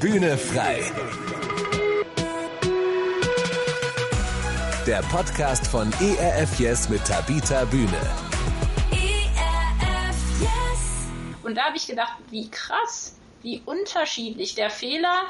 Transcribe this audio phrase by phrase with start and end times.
[0.00, 0.80] Bühne frei.
[4.86, 8.00] Der Podcast von ERF Yes mit Tabita Bühne.
[8.92, 11.08] ERF Yes.
[11.42, 15.24] Und da habe ich gedacht, wie krass, wie unterschiedlich der Fehler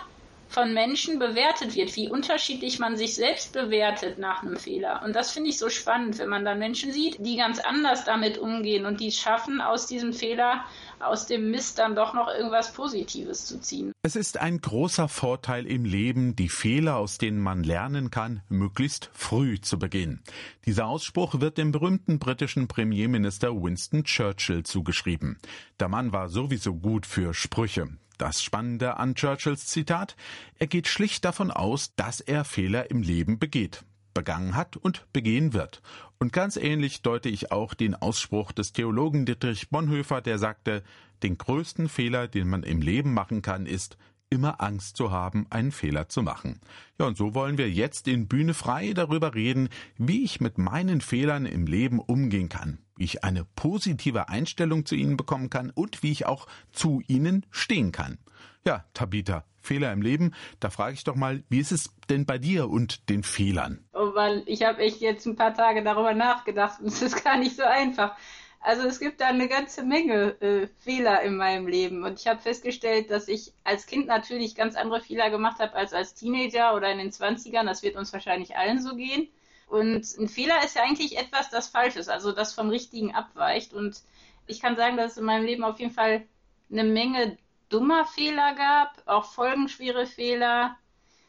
[0.48, 5.02] von Menschen bewertet wird, wie unterschiedlich man sich selbst bewertet nach einem Fehler.
[5.04, 8.38] Und das finde ich so spannend, wenn man dann Menschen sieht, die ganz anders damit
[8.38, 10.64] umgehen und die es schaffen, aus diesem Fehler,
[11.00, 13.92] aus dem Mist dann doch noch irgendwas Positives zu ziehen.
[14.02, 19.10] Es ist ein großer Vorteil im Leben, die Fehler, aus denen man lernen kann, möglichst
[19.12, 20.22] früh zu begehen.
[20.66, 25.38] Dieser Ausspruch wird dem berühmten britischen Premierminister Winston Churchill zugeschrieben.
[25.80, 27.88] Der Mann war sowieso gut für Sprüche.
[28.18, 30.16] Das Spannende an Churchills Zitat,
[30.58, 33.84] er geht schlicht davon aus, dass er Fehler im Leben begeht,
[34.18, 35.80] begangen hat und begehen wird.
[36.18, 40.82] Und ganz ähnlich deute ich auch den Ausspruch des Theologen Dietrich Bonhoeffer, der sagte,
[41.22, 43.96] den größten Fehler, den man im Leben machen kann, ist,
[44.28, 46.60] immer Angst zu haben, einen Fehler zu machen.
[46.98, 51.00] Ja, und so wollen wir jetzt in Bühne frei darüber reden, wie ich mit meinen
[51.00, 56.02] Fehlern im Leben umgehen kann, wie ich eine positive Einstellung zu ihnen bekommen kann und
[56.02, 58.18] wie ich auch zu ihnen stehen kann.
[58.66, 62.38] Ja, Tabita, Fehler im Leben, da frage ich doch mal, wie ist es denn bei
[62.38, 63.84] dir und den Fehlern?
[63.92, 67.36] Oh Mann, ich habe echt jetzt ein paar Tage darüber nachgedacht und es ist gar
[67.36, 68.16] nicht so einfach.
[68.60, 72.40] Also es gibt da eine ganze Menge äh, Fehler in meinem Leben und ich habe
[72.40, 76.90] festgestellt, dass ich als Kind natürlich ganz andere Fehler gemacht habe als als Teenager oder
[76.90, 77.66] in den 20ern.
[77.66, 79.28] Das wird uns wahrscheinlich allen so gehen.
[79.68, 83.74] Und ein Fehler ist ja eigentlich etwas, das falsch ist, also das vom Richtigen abweicht.
[83.74, 84.02] Und
[84.46, 86.26] ich kann sagen, dass es in meinem Leben auf jeden Fall
[86.70, 87.36] eine Menge
[87.68, 90.76] dummer Fehler gab, auch folgenschwere Fehler,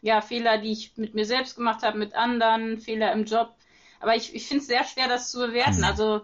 [0.02, 3.56] ja, Fehler, die ich mit mir selbst gemacht habe, mit anderen, Fehler im Job.
[4.00, 5.84] Aber ich, ich finde es sehr schwer, das zu bewerten.
[5.84, 6.22] Also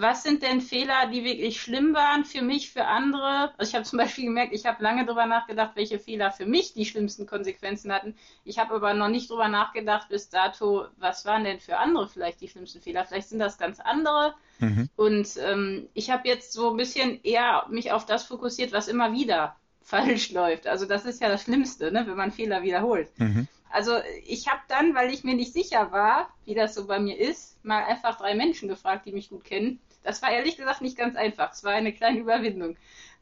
[0.00, 3.52] was sind denn Fehler, die wirklich schlimm waren für mich, für andere?
[3.58, 6.72] Also ich habe zum Beispiel gemerkt, ich habe lange darüber nachgedacht, welche Fehler für mich
[6.72, 8.14] die schlimmsten Konsequenzen hatten.
[8.44, 12.40] Ich habe aber noch nicht darüber nachgedacht bis dato, was waren denn für andere vielleicht
[12.40, 13.04] die schlimmsten Fehler?
[13.04, 14.34] Vielleicht sind das ganz andere.
[14.60, 14.88] Mhm.
[14.94, 19.12] Und ähm, ich habe jetzt so ein bisschen eher mich auf das fokussiert, was immer
[19.12, 20.68] wieder falsch läuft.
[20.68, 23.08] Also das ist ja das Schlimmste, ne, wenn man Fehler wiederholt.
[23.18, 23.48] Mhm.
[23.70, 27.18] Also ich habe dann, weil ich mir nicht sicher war, wie das so bei mir
[27.18, 29.80] ist, mal einfach drei Menschen gefragt, die mich gut kennen.
[30.02, 31.52] Das war ehrlich gesagt nicht ganz einfach.
[31.52, 32.76] Es war eine kleine Überwindung.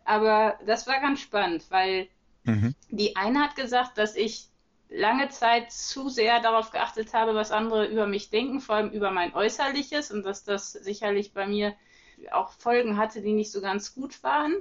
[0.05, 2.09] Aber das war ganz spannend, weil
[2.45, 2.75] mhm.
[2.91, 4.47] die eine hat gesagt, dass ich
[4.89, 9.11] lange Zeit zu sehr darauf geachtet habe, was andere über mich denken, vor allem über
[9.11, 11.75] mein Äußerliches und dass das sicherlich bei mir
[12.31, 14.55] auch Folgen hatte, die nicht so ganz gut waren.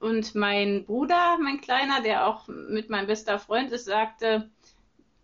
[0.00, 4.48] Und mein Bruder, mein Kleiner, der auch mit meinem bester Freund ist, sagte,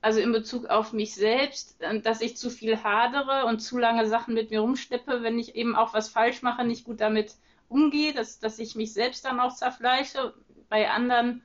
[0.06, 4.06] also in Bezug auf mich selbst, äh, dass ich zu viel hadere und zu lange
[4.06, 7.34] Sachen mit mir rumschleppe, wenn ich eben auch was falsch mache, nicht gut damit
[7.69, 10.33] umgehe, dass, dass ich mich selbst dann auch zerfleische.
[10.69, 11.43] Bei anderen,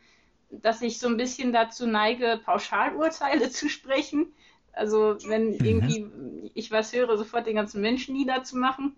[0.52, 4.32] dass ich so ein bisschen dazu neige, Pauschalurteile zu sprechen.
[4.74, 5.66] Also wenn mhm.
[5.66, 8.96] irgendwie ich was höre, sofort den ganzen Menschen niederzumachen.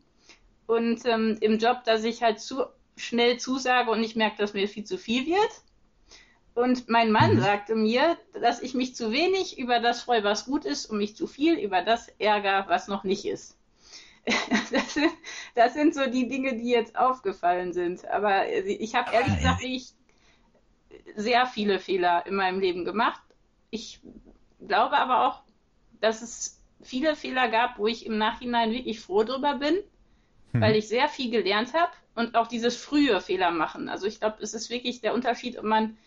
[0.68, 2.66] Und ähm, im Job, dass ich halt zu
[2.98, 5.52] schnell zusage und ich merke, dass mir viel zu viel wird.
[6.56, 7.42] Und mein Mann mhm.
[7.42, 11.16] sagte mir, dass ich mich zu wenig über das freue, was gut ist, und mich
[11.16, 13.58] zu viel über das ärger, was noch nicht ist.
[14.72, 15.12] Das sind,
[15.56, 18.08] das sind so die Dinge, die jetzt aufgefallen sind.
[18.08, 19.94] Aber ich habe ehrlich gesagt ich
[21.16, 23.22] sehr viele Fehler in meinem Leben gemacht.
[23.70, 24.00] Ich
[24.66, 25.42] glaube aber auch,
[26.00, 29.76] dass es viele Fehler gab, wo ich im Nachhinein wirklich froh drüber bin,
[30.52, 30.62] hm.
[30.62, 33.90] weil ich sehr viel gelernt habe und auch dieses frühe Fehler machen.
[33.90, 35.98] Also ich glaube, es ist wirklich der Unterschied, ob man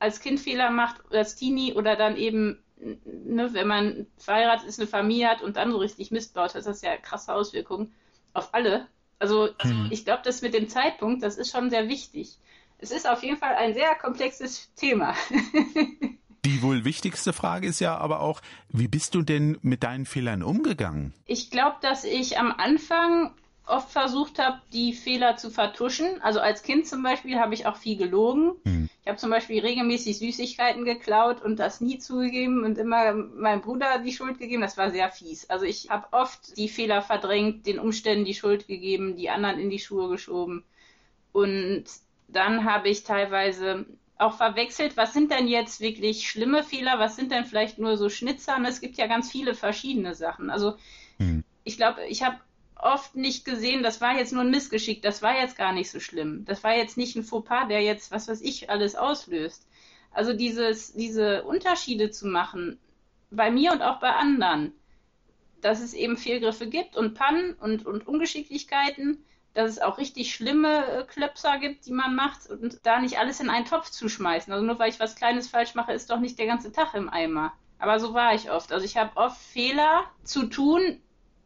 [0.00, 4.88] als Kind Fehler macht, als Teenie oder dann eben, ne, wenn man verheiratet ist, eine
[4.88, 7.92] Familie hat und dann so richtig Mist baut, hat das ja krasse Auswirkungen
[8.32, 8.88] auf alle.
[9.20, 9.88] Also mhm.
[9.90, 12.38] ich glaube, das mit dem Zeitpunkt, das ist schon sehr wichtig.
[12.78, 15.14] Es ist auf jeden Fall ein sehr komplexes Thema.
[16.46, 18.40] Die wohl wichtigste Frage ist ja aber auch,
[18.70, 21.12] wie bist du denn mit deinen Fehlern umgegangen?
[21.26, 23.34] Ich glaube, dass ich am Anfang
[23.70, 26.20] oft versucht habe, die Fehler zu vertuschen.
[26.22, 28.52] Also als Kind zum Beispiel habe ich auch viel gelogen.
[28.64, 28.88] Mhm.
[29.02, 33.98] Ich habe zum Beispiel regelmäßig Süßigkeiten geklaut und das nie zugegeben und immer meinem Bruder
[33.98, 34.62] die Schuld gegeben.
[34.62, 35.48] Das war sehr fies.
[35.48, 39.70] Also ich habe oft die Fehler verdrängt, den Umständen die Schuld gegeben, die anderen in
[39.70, 40.64] die Schuhe geschoben.
[41.32, 41.84] Und
[42.28, 43.86] dann habe ich teilweise
[44.18, 48.08] auch verwechselt, was sind denn jetzt wirklich schlimme Fehler, was sind denn vielleicht nur so
[48.08, 48.56] Schnitzer?
[48.56, 50.50] Und es gibt ja ganz viele verschiedene Sachen.
[50.50, 50.76] Also
[51.18, 51.42] mhm.
[51.64, 52.36] ich glaube, ich habe
[52.82, 56.00] oft nicht gesehen, das war jetzt nur ein Missgeschick, das war jetzt gar nicht so
[56.00, 56.44] schlimm.
[56.44, 59.66] Das war jetzt nicht ein Fauxpas, der jetzt, was weiß ich, alles auslöst.
[60.12, 62.78] Also dieses, diese Unterschiede zu machen,
[63.30, 64.72] bei mir und auch bei anderen,
[65.60, 69.24] dass es eben Fehlgriffe gibt und Pannen und, und Ungeschicklichkeiten,
[69.54, 73.40] dass es auch richtig schlimme äh, Klöpser gibt, die man macht und da nicht alles
[73.40, 74.52] in einen Topf zu schmeißen.
[74.52, 77.08] Also nur weil ich was Kleines falsch mache, ist doch nicht der ganze Tag im
[77.08, 77.52] Eimer.
[77.78, 78.72] Aber so war ich oft.
[78.72, 81.00] Also ich habe oft Fehler zu tun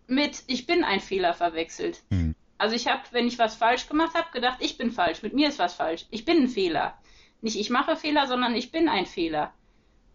[0.06, 2.02] mit ich bin ein Fehler verwechselt.
[2.10, 2.34] Mhm.
[2.58, 5.48] Also ich habe, wenn ich was falsch gemacht habe, gedacht, ich bin falsch, mit mir
[5.48, 6.06] ist was falsch.
[6.10, 6.96] Ich bin ein Fehler.
[7.40, 9.52] Nicht ich mache Fehler, sondern ich bin ein Fehler.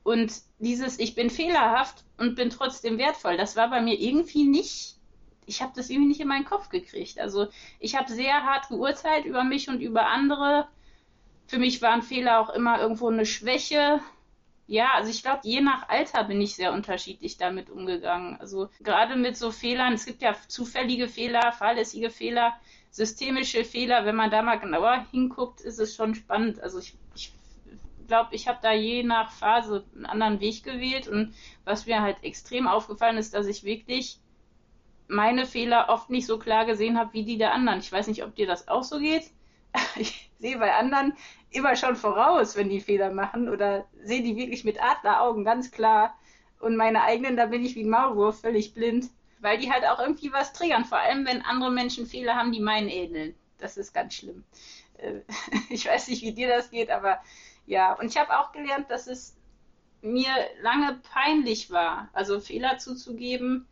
[0.03, 5.00] Und dieses ich bin fehlerhaft und bin trotzdem wertvoll, das war bei mir irgendwie nicht
[5.50, 7.19] ich habe das irgendwie nicht in meinen Kopf gekriegt.
[7.19, 7.47] Also
[7.80, 10.68] ich habe sehr hart geurteilt über mich und über andere.
[11.47, 14.00] Für mich waren Fehler auch immer irgendwo eine Schwäche.
[14.71, 18.38] Ja, also ich glaube, je nach Alter bin ich sehr unterschiedlich damit umgegangen.
[18.39, 22.54] Also gerade mit so Fehlern, es gibt ja zufällige Fehler, fahrlässige Fehler,
[22.92, 24.06] systemische Fehler.
[24.06, 26.60] Wenn man da mal genauer hinguckt, ist es schon spannend.
[26.62, 27.33] Also ich, ich
[28.06, 31.07] glaube, ich habe da je nach Phase einen anderen Weg gewählt.
[31.07, 31.33] Und
[31.63, 34.19] was mir halt extrem aufgefallen ist, dass ich wirklich
[35.07, 37.80] meine Fehler oft nicht so klar gesehen habe wie die der anderen.
[37.80, 39.31] Ich weiß nicht, ob dir das auch so geht.
[39.95, 41.13] Ich sehe bei anderen
[41.51, 46.18] immer schon voraus, wenn die Fehler machen oder sehe die wirklich mit Adleraugen ganz klar.
[46.60, 50.00] Und meine eigenen, da bin ich wie ein Maulwurf, völlig blind, weil die halt auch
[50.00, 50.86] irgendwie was triggern.
[50.86, 53.36] Vor allem, wenn andere Menschen Fehler haben, die meinen ähneln.
[53.57, 54.44] Das ist ganz schlimm.
[54.98, 55.21] Äh,
[55.69, 57.22] ich weiß nicht, wie dir das geht, aber
[57.65, 57.94] ja.
[57.94, 59.36] Und ich habe auch gelernt, dass es
[60.01, 60.30] mir
[60.62, 63.68] lange peinlich war, also Fehler zuzugeben,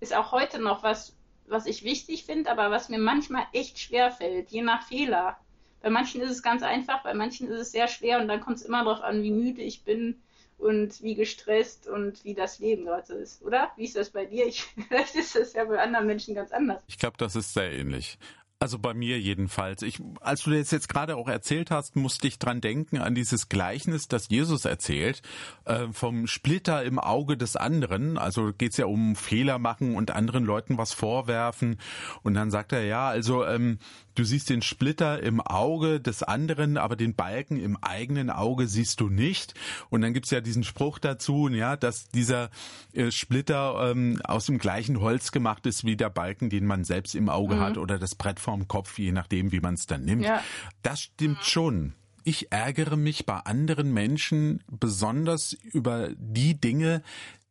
[0.00, 1.16] ist auch heute noch was,
[1.46, 5.36] was ich wichtig finde, aber was mir manchmal echt schwer fällt, je nach Fehler.
[5.80, 8.56] Bei manchen ist es ganz einfach, bei manchen ist es sehr schwer und dann kommt
[8.56, 10.22] es immer darauf an, wie müde ich bin
[10.58, 13.72] und wie gestresst und wie das Leben gerade ist, oder?
[13.76, 14.46] Wie ist das bei dir?
[14.46, 16.82] Ich, vielleicht ist das ja bei anderen Menschen ganz anders.
[16.86, 18.18] Ich glaube, das ist sehr ähnlich.
[18.62, 19.82] Also bei mir jedenfalls.
[19.82, 23.48] Ich, als du das jetzt gerade auch erzählt hast, musste ich dran denken an dieses
[23.48, 25.20] Gleichnis, das Jesus erzählt,
[25.64, 28.18] äh, vom Splitter im Auge des anderen.
[28.18, 31.80] Also geht's ja um Fehler machen und anderen Leuten was vorwerfen.
[32.22, 33.78] Und dann sagt er, ja, also ähm,
[34.14, 39.00] du siehst den Splitter im Auge des anderen, aber den Balken im eigenen Auge siehst
[39.00, 39.54] du nicht.
[39.90, 42.50] Und dann gibt's ja diesen Spruch dazu, ja, dass dieser
[42.92, 47.16] äh, Splitter ähm, aus dem gleichen Holz gemacht ist wie der Balken, den man selbst
[47.16, 47.60] im Auge mhm.
[47.60, 50.24] hat oder das Brett vorm Kopf, je nachdem, wie man es dann nimmt.
[50.24, 50.42] Ja.
[50.82, 51.94] Das stimmt schon.
[52.22, 57.02] Ich ärgere mich bei anderen Menschen besonders über die Dinge,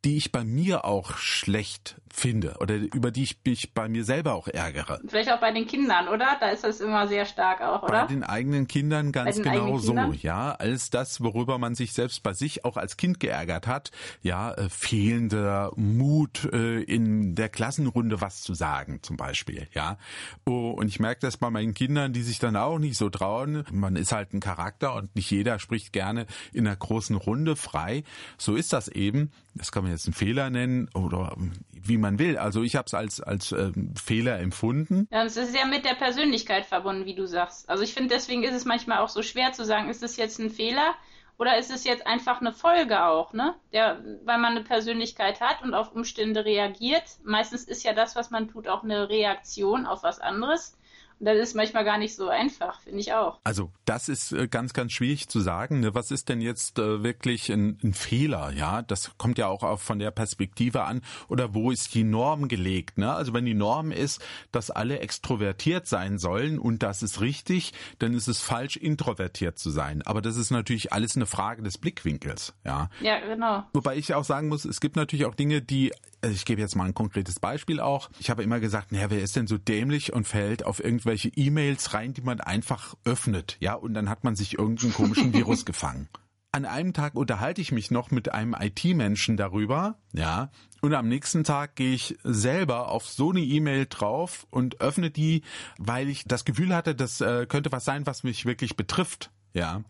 [0.04, 4.34] die ich bei mir auch schlecht finde oder über die ich mich bei mir selber
[4.34, 5.00] auch ärgere.
[5.08, 6.36] Vielleicht auch bei den Kindern, oder?
[6.40, 8.02] Da ist das immer sehr stark auch, oder?
[8.02, 10.18] Bei den eigenen Kindern ganz genau so, Kindern?
[10.20, 10.52] ja.
[10.52, 14.68] Alles das, worüber man sich selbst bei sich auch als Kind geärgert hat, ja, äh,
[14.68, 19.96] fehlender Mut äh, in der Klassenrunde was zu sagen, zum Beispiel, ja.
[20.44, 23.64] Oh, und ich merke das bei meinen Kindern, die sich dann auch nicht so trauen.
[23.72, 28.04] Man ist halt ein Charakter und nicht jeder spricht gerne in einer großen Runde frei.
[28.36, 29.32] So ist das eben.
[29.54, 31.36] Das kann man jetzt einen Fehler nennen oder
[31.70, 32.38] wie man will.
[32.38, 33.72] Also ich habe es als, als äh,
[34.02, 35.08] Fehler empfunden.
[35.10, 37.68] Ja, es ist ja mit der Persönlichkeit verbunden, wie du sagst.
[37.68, 40.38] Also ich finde, deswegen ist es manchmal auch so schwer zu sagen, ist es jetzt
[40.38, 40.94] ein Fehler
[41.38, 43.54] oder ist es jetzt einfach eine Folge auch, ne?
[43.72, 47.04] Der, weil man eine Persönlichkeit hat und auf Umstände reagiert.
[47.24, 50.76] Meistens ist ja das, was man tut, auch eine Reaktion auf was anderes
[51.22, 53.38] das ist manchmal gar nicht so einfach, finde ich auch.
[53.44, 55.80] Also das ist äh, ganz, ganz schwierig zu sagen.
[55.80, 55.94] Ne?
[55.94, 58.52] Was ist denn jetzt äh, wirklich ein, ein Fehler?
[58.52, 61.00] Ja, das kommt ja auch von der Perspektive an.
[61.28, 62.98] Oder wo ist die Norm gelegt?
[62.98, 63.12] Ne?
[63.12, 64.20] Also wenn die Norm ist,
[64.50, 69.70] dass alle extrovertiert sein sollen und das ist richtig, dann ist es falsch, introvertiert zu
[69.70, 70.02] sein.
[70.02, 72.54] Aber das ist natürlich alles eine Frage des Blickwinkels.
[72.64, 73.64] Ja, ja genau.
[73.72, 76.76] Wobei ich auch sagen muss, es gibt natürlich auch Dinge, die also ich gebe jetzt
[76.76, 78.08] mal ein konkretes Beispiel auch.
[78.20, 81.94] Ich habe immer gesagt, naja, wer ist denn so dämlich und fällt auf irgendwelche E-Mails
[81.94, 86.08] rein, die man einfach öffnet, ja, und dann hat man sich irgendeinen komischen Virus gefangen.
[86.54, 90.50] An einem Tag unterhalte ich mich noch mit einem IT-Menschen darüber, ja,
[90.82, 95.42] und am nächsten Tag gehe ich selber auf so eine E-Mail drauf und öffne die,
[95.78, 99.82] weil ich das Gefühl hatte, das äh, könnte was sein, was mich wirklich betrifft, ja.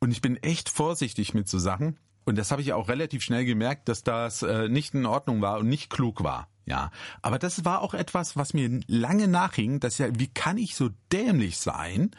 [0.00, 1.98] Und ich bin echt vorsichtig mit so Sachen.
[2.24, 5.58] Und das habe ich auch relativ schnell gemerkt, dass das äh, nicht in Ordnung war
[5.58, 6.48] und nicht klug war.
[6.66, 6.90] Ja,
[7.20, 10.90] aber das war auch etwas, was mir lange nachhing, dass ja, wie kann ich so
[11.12, 12.10] dämlich sein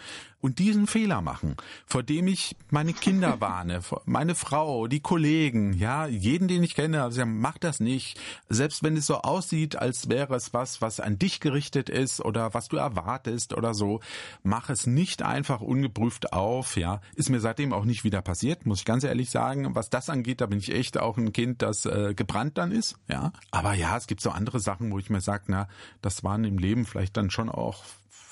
[0.45, 1.55] und diesen Fehler machen,
[1.87, 7.01] vor dem ich meine Kinder warne, meine Frau, die Kollegen, ja, jeden, den ich kenne,
[7.01, 8.19] also mach das nicht.
[8.47, 12.53] Selbst wenn es so aussieht, als wäre es was, was an dich gerichtet ist oder
[12.53, 14.01] was du erwartest oder so,
[14.43, 17.01] mach es nicht einfach ungeprüft auf, ja.
[17.15, 19.73] Ist mir seitdem auch nicht wieder passiert, muss ich ganz ehrlich sagen.
[19.73, 22.97] Was das angeht, da bin ich echt auch ein Kind, das äh, gebrannt dann ist,
[23.07, 23.33] ja.
[23.49, 25.67] Aber ja, es gibt so andere Sachen, wo ich mir sage, na,
[26.03, 27.83] das waren im Leben vielleicht dann schon auch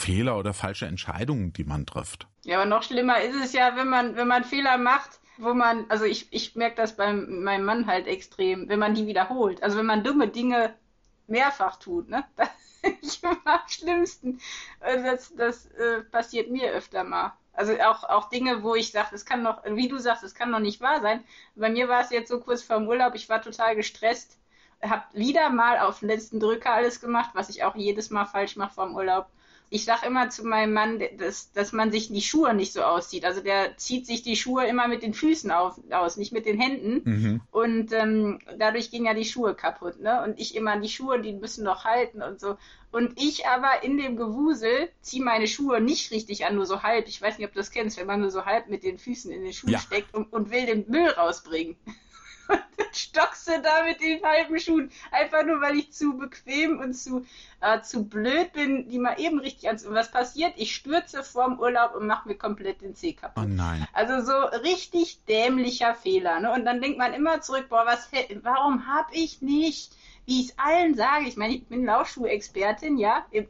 [0.03, 2.27] Fehler oder falsche Entscheidungen, die man trifft.
[2.43, 5.85] Ja, aber noch schlimmer ist es ja, wenn man, wenn man Fehler macht, wo man,
[5.87, 9.63] also ich, ich merke das bei meinem Mann halt extrem, wenn man die wiederholt.
[9.63, 10.75] Also wenn man dumme Dinge
[11.27, 12.25] mehrfach tut, ne?
[13.01, 14.41] ich immer am schlimmsten.
[14.81, 17.31] Das, das äh, passiert mir öfter mal.
[17.53, 20.51] Also auch, auch Dinge, wo ich sage, das kann doch, wie du sagst, das kann
[20.51, 21.23] doch nicht wahr sein.
[21.55, 24.37] Bei mir war es jetzt so kurz vor dem Urlaub, ich war total gestresst,
[24.81, 28.57] habe wieder mal auf den letzten Drücker alles gemacht, was ich auch jedes Mal falsch
[28.57, 29.27] mache vor dem Urlaub
[29.73, 33.25] ich sage immer zu meinem Mann, dass, dass man sich die Schuhe nicht so auszieht.
[33.25, 36.61] Also der zieht sich die Schuhe immer mit den Füßen auf, aus, nicht mit den
[36.61, 37.01] Händen.
[37.03, 37.41] Mhm.
[37.49, 39.99] Und ähm, dadurch gehen ja die Schuhe kaputt.
[39.99, 40.23] Ne?
[40.23, 42.55] Und ich immer, die Schuhe, die müssen doch halten und so.
[42.91, 47.07] Und ich aber in dem Gewusel ziehe meine Schuhe nicht richtig an, nur so halb.
[47.07, 49.31] Ich weiß nicht, ob du das kennst, wenn man nur so halb mit den Füßen
[49.31, 49.79] in den Schuh ja.
[49.79, 51.77] steckt und, und will den Müll rausbringen.
[52.47, 54.91] Und dann stockst du da mit den halben Schuhen.
[55.11, 57.25] Einfach nur, weil ich zu bequem und zu,
[57.61, 59.91] äh, zu blöd bin, die mal eben richtig anzuziehen.
[59.91, 60.53] Und was passiert?
[60.57, 63.43] Ich stürze vorm Urlaub und mache mir komplett den Zeh kaputt.
[63.45, 63.87] Oh nein.
[63.93, 66.39] Also so richtig dämlicher Fehler.
[66.39, 66.51] Ne?
[66.51, 68.09] Und dann denkt man immer zurück, boah, was,
[68.41, 69.93] warum hab ich nicht
[70.25, 73.47] wie ich es allen sage, ich meine, ich bin Laufschuhexpertin, ja, ich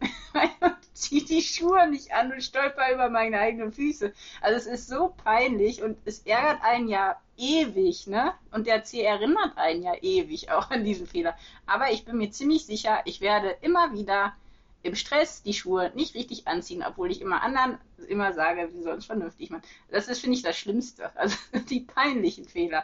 [0.93, 4.13] ziehe die Schuhe nicht an und stolper über meine eigenen Füße.
[4.41, 8.33] Also es ist so peinlich und es ärgert einen ja ewig, ne?
[8.51, 11.35] Und der C erinnert einen ja ewig auch an diesen Fehler.
[11.65, 14.33] Aber ich bin mir ziemlich sicher, ich werde immer wieder
[14.83, 17.77] im Stress die Schuhe nicht richtig anziehen, obwohl ich immer anderen
[18.07, 19.63] immer sage, sie sollen es vernünftig machen.
[19.89, 21.15] Das ist, finde ich, das Schlimmste.
[21.17, 21.37] Also
[21.69, 22.83] die peinlichen Fehler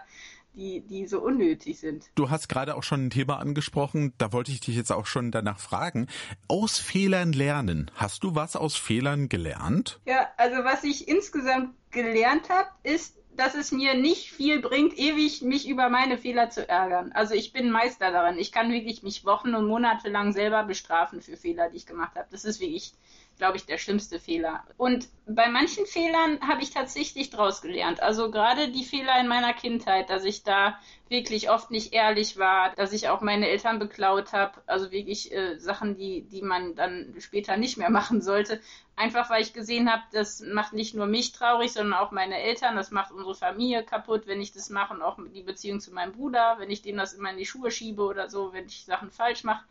[0.53, 2.05] die, die so unnötig sind.
[2.15, 5.31] Du hast gerade auch schon ein Thema angesprochen, da wollte ich dich jetzt auch schon
[5.31, 6.07] danach fragen.
[6.47, 7.91] Aus Fehlern lernen.
[7.95, 9.99] Hast du was aus Fehlern gelernt?
[10.05, 15.41] Ja, also was ich insgesamt gelernt habe, ist, dass es mir nicht viel bringt, ewig
[15.41, 17.11] mich über meine Fehler zu ärgern.
[17.13, 18.37] Also ich bin Meister darin.
[18.37, 22.15] Ich kann wirklich mich Wochen und Monate lang selber bestrafen für Fehler, die ich gemacht
[22.15, 22.27] habe.
[22.31, 22.93] Das ist wirklich
[23.39, 24.63] glaube ich, der schlimmste Fehler.
[24.77, 28.03] Und bei manchen Fehlern habe ich tatsächlich draus gelernt.
[28.03, 30.77] Also gerade die Fehler in meiner Kindheit, dass ich da
[31.07, 35.57] wirklich oft nicht ehrlich war, dass ich auch meine Eltern beklaut habe, also wirklich äh,
[35.57, 38.61] Sachen, die, die man dann später nicht mehr machen sollte.
[38.97, 42.75] Einfach weil ich gesehen habe, das macht nicht nur mich traurig, sondern auch meine Eltern,
[42.75, 46.11] das macht unsere Familie kaputt, wenn ich das mache und auch die Beziehung zu meinem
[46.11, 49.09] Bruder, wenn ich dem das immer in die Schuhe schiebe oder so, wenn ich Sachen
[49.09, 49.63] falsch mache.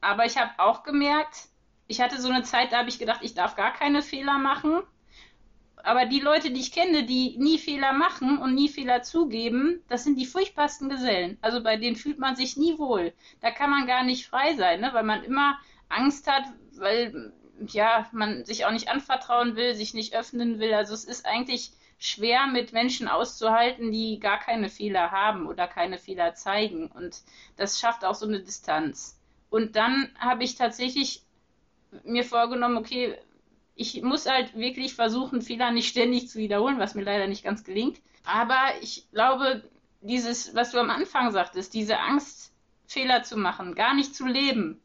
[0.00, 1.48] Aber ich habe auch gemerkt,
[1.88, 4.82] ich hatte so eine Zeit, da habe ich gedacht, ich darf gar keine Fehler machen.
[5.76, 10.04] Aber die Leute, die ich kenne, die nie Fehler machen und nie Fehler zugeben, das
[10.04, 11.38] sind die furchtbarsten Gesellen.
[11.40, 13.14] Also bei denen fühlt man sich nie wohl.
[13.40, 14.90] Da kann man gar nicht frei sein, ne?
[14.92, 16.44] weil man immer Angst hat,
[16.76, 17.32] weil
[17.66, 20.74] ja, man sich auch nicht anvertrauen will, sich nicht öffnen will.
[20.74, 25.98] Also es ist eigentlich schwer mit Menschen auszuhalten, die gar keine Fehler haben oder keine
[25.98, 26.88] Fehler zeigen.
[26.88, 27.22] Und
[27.56, 29.18] das schafft auch so eine Distanz.
[29.48, 31.22] Und dann habe ich tatsächlich
[32.04, 33.16] mir vorgenommen, okay,
[33.74, 37.64] ich muss halt wirklich versuchen, Fehler nicht ständig zu wiederholen, was mir leider nicht ganz
[37.64, 38.00] gelingt.
[38.24, 39.62] Aber ich glaube,
[40.00, 42.52] dieses, was du am Anfang sagtest, diese Angst,
[42.86, 44.80] Fehler zu machen, gar nicht zu leben,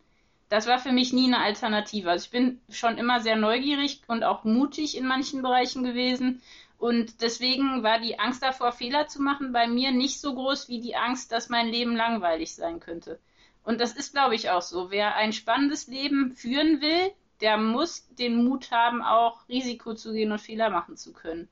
[0.50, 2.12] das war für mich nie eine Alternative.
[2.12, 6.44] Also ich bin schon immer sehr neugierig und auch mutig in manchen Bereichen gewesen.
[6.78, 10.80] Und deswegen war die Angst davor, Fehler zu machen, bei mir nicht so groß wie
[10.80, 13.20] die Angst, dass mein Leben langweilig sein könnte.
[13.64, 14.92] Und das ist, glaube ich, auch so.
[14.92, 20.32] Wer ein spannendes Leben führen will, der muss den Mut haben, auch Risiko zu gehen
[20.32, 21.50] und Fehler machen zu können.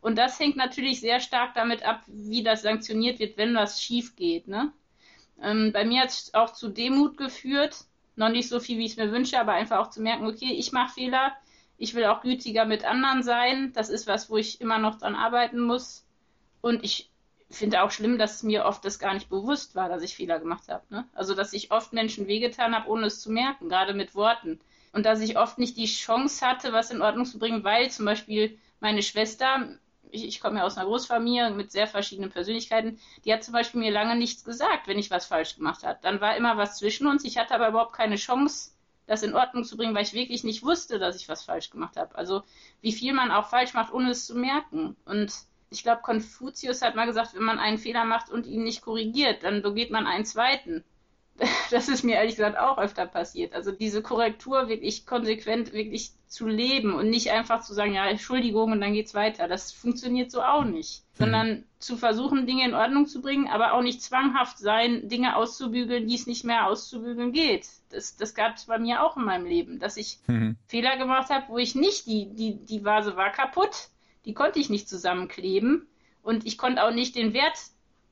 [0.00, 4.16] Und das hängt natürlich sehr stark damit ab, wie das sanktioniert wird, wenn was schief
[4.16, 4.48] geht.
[4.48, 4.72] Ne?
[5.42, 7.86] Ähm, bei mir hat es auch zu Demut geführt.
[8.16, 10.52] Noch nicht so viel, wie ich es mir wünsche, aber einfach auch zu merken, okay,
[10.52, 11.32] ich mache Fehler.
[11.78, 13.72] Ich will auch gütiger mit anderen sein.
[13.72, 16.04] Das ist was, wo ich immer noch dran arbeiten muss.
[16.60, 17.10] Und ich
[17.50, 20.68] finde auch schlimm, dass mir oft das gar nicht bewusst war, dass ich Fehler gemacht
[20.68, 20.84] habe.
[20.90, 21.04] Ne?
[21.14, 24.60] Also, dass ich oft Menschen wehgetan habe, ohne es zu merken, gerade mit Worten.
[24.92, 28.04] Und dass ich oft nicht die Chance hatte, was in Ordnung zu bringen, weil zum
[28.04, 29.78] Beispiel meine Schwester,
[30.10, 33.80] ich, ich komme ja aus einer Großfamilie mit sehr verschiedenen Persönlichkeiten, die hat zum Beispiel
[33.80, 35.98] mir lange nichts gesagt, wenn ich was falsch gemacht habe.
[36.02, 37.24] Dann war immer was zwischen uns.
[37.24, 38.70] Ich hatte aber überhaupt keine Chance,
[39.06, 41.96] das in Ordnung zu bringen, weil ich wirklich nicht wusste, dass ich was falsch gemacht
[41.96, 42.14] habe.
[42.16, 42.42] Also
[42.80, 44.96] wie viel man auch falsch macht, ohne es zu merken.
[45.04, 45.32] Und
[45.74, 49.42] ich glaube, Konfuzius hat mal gesagt, wenn man einen Fehler macht und ihn nicht korrigiert,
[49.42, 50.84] dann begeht man einen zweiten.
[51.70, 53.54] Das ist mir ehrlich gesagt auch öfter passiert.
[53.54, 58.72] Also diese Korrektur wirklich konsequent wirklich zu leben und nicht einfach zu sagen, ja, Entschuldigung
[58.72, 59.48] und dann geht's weiter.
[59.48, 61.02] Das funktioniert so auch nicht.
[61.14, 61.18] Mhm.
[61.18, 66.06] Sondern zu versuchen, Dinge in Ordnung zu bringen, aber auch nicht zwanghaft sein, Dinge auszubügeln,
[66.06, 67.66] die es nicht mehr auszubügeln geht.
[67.90, 70.56] Das, das gab es bei mir auch in meinem Leben, dass ich mhm.
[70.66, 73.88] Fehler gemacht habe, wo ich nicht die, die, die Vase war kaputt,
[74.24, 75.86] die konnte ich nicht zusammenkleben
[76.22, 77.58] und ich konnte auch nicht den Wert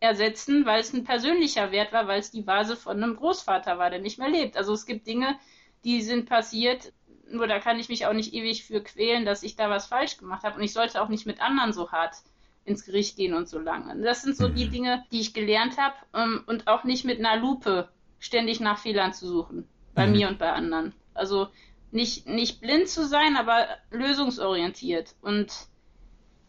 [0.01, 3.91] ersetzen, weil es ein persönlicher Wert war, weil es die Vase von einem Großvater war,
[3.91, 4.57] der nicht mehr lebt.
[4.57, 5.39] Also es gibt Dinge,
[5.85, 6.93] die sind passiert,
[7.31, 10.19] nur da kann ich mich auch nicht ewig für quälen, dass ich da was falsch
[10.19, 12.17] gemacht habe und ich sollte auch nicht mit anderen so hart
[12.65, 14.01] ins Gericht gehen und so lange.
[14.03, 14.71] Das sind so die mhm.
[14.71, 17.89] Dinge, die ich gelernt habe um, ähm, und auch nicht mit einer Lupe
[18.19, 19.69] ständig nach Fehlern zu suchen.
[19.95, 20.13] Bei mhm.
[20.13, 20.95] mir und bei anderen.
[21.15, 21.49] Also
[21.91, 25.15] nicht, nicht blind zu sein, aber lösungsorientiert.
[25.21, 25.53] Und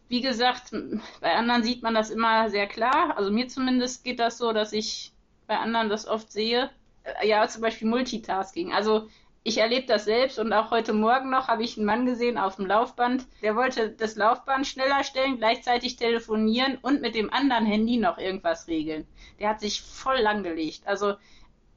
[0.08, 0.74] wie gesagt,
[1.20, 3.16] bei anderen sieht man das immer sehr klar.
[3.16, 5.12] Also mir zumindest geht das so, dass ich
[5.46, 6.70] bei anderen das oft sehe.
[7.04, 8.72] Äh, ja, zum Beispiel Multitasking.
[8.72, 9.08] Also
[9.46, 12.56] ich erlebe das selbst und auch heute Morgen noch habe ich einen Mann gesehen auf
[12.56, 17.98] dem Laufband, der wollte das Laufband schneller stellen, gleichzeitig telefonieren und mit dem anderen Handy
[17.98, 19.06] noch irgendwas regeln.
[19.38, 20.86] Der hat sich voll langgelegt.
[20.86, 21.16] Also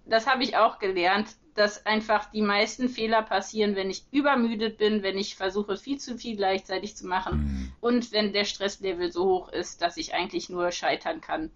[0.06, 5.02] das habe ich auch gelernt, dass einfach die meisten Fehler passieren, wenn ich übermüdet bin,
[5.02, 7.72] wenn ich versuche, viel zu viel gleichzeitig zu machen mhm.
[7.82, 11.50] und wenn der Stresslevel so hoch ist, dass ich eigentlich nur scheitern kann.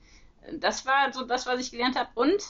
[0.54, 2.10] Das war so das, was ich gelernt habe.
[2.16, 2.42] Und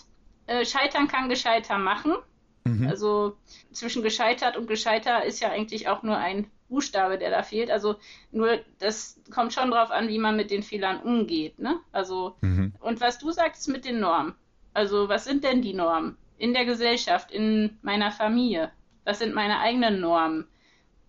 [0.48, 2.15] äh, scheitern kann gescheiter machen.
[2.63, 2.88] Mhm.
[2.88, 3.36] Also
[3.74, 7.70] zwischen gescheitert und gescheiter ist ja eigentlich auch nur ein Buchstabe, der da fehlt.
[7.70, 7.96] Also
[8.31, 11.60] nur das kommt schon drauf an, wie man mit den Fehlern umgeht.
[11.60, 11.81] Ne?
[11.91, 12.74] Also mhm.
[12.79, 14.36] und was du sagst mit den Normen.
[14.74, 18.71] Also was sind denn die Normen in der Gesellschaft, in meiner Familie?
[19.03, 20.48] Was sind meine eigenen Normen?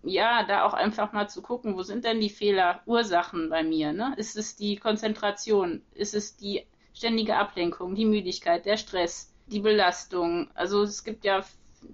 [0.03, 3.93] Ja, da auch einfach mal zu gucken, wo sind denn die Fehlerursachen bei mir?
[3.93, 4.15] Ne?
[4.17, 5.83] Ist es die Konzentration?
[5.95, 9.33] Ist es die ständige Ablenkung, die Müdigkeit, der Stress?
[9.47, 10.49] die Belastung.
[10.55, 11.45] Also es gibt ja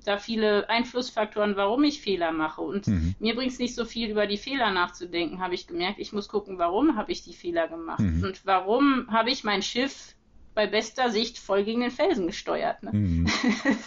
[0.04, 2.61] da viele Einflussfaktoren, warum ich Fehler mache.
[2.61, 3.14] Und mhm.
[3.18, 5.99] mir bringt es nicht so viel, über die Fehler nachzudenken, habe ich gemerkt.
[5.99, 8.23] Ich muss gucken, warum habe ich die Fehler gemacht mhm.
[8.23, 10.14] und warum habe ich mein Schiff
[10.59, 12.83] bei bester Sicht voll gegen den Felsen gesteuert.
[12.83, 12.91] Ne?
[12.93, 13.27] Mhm.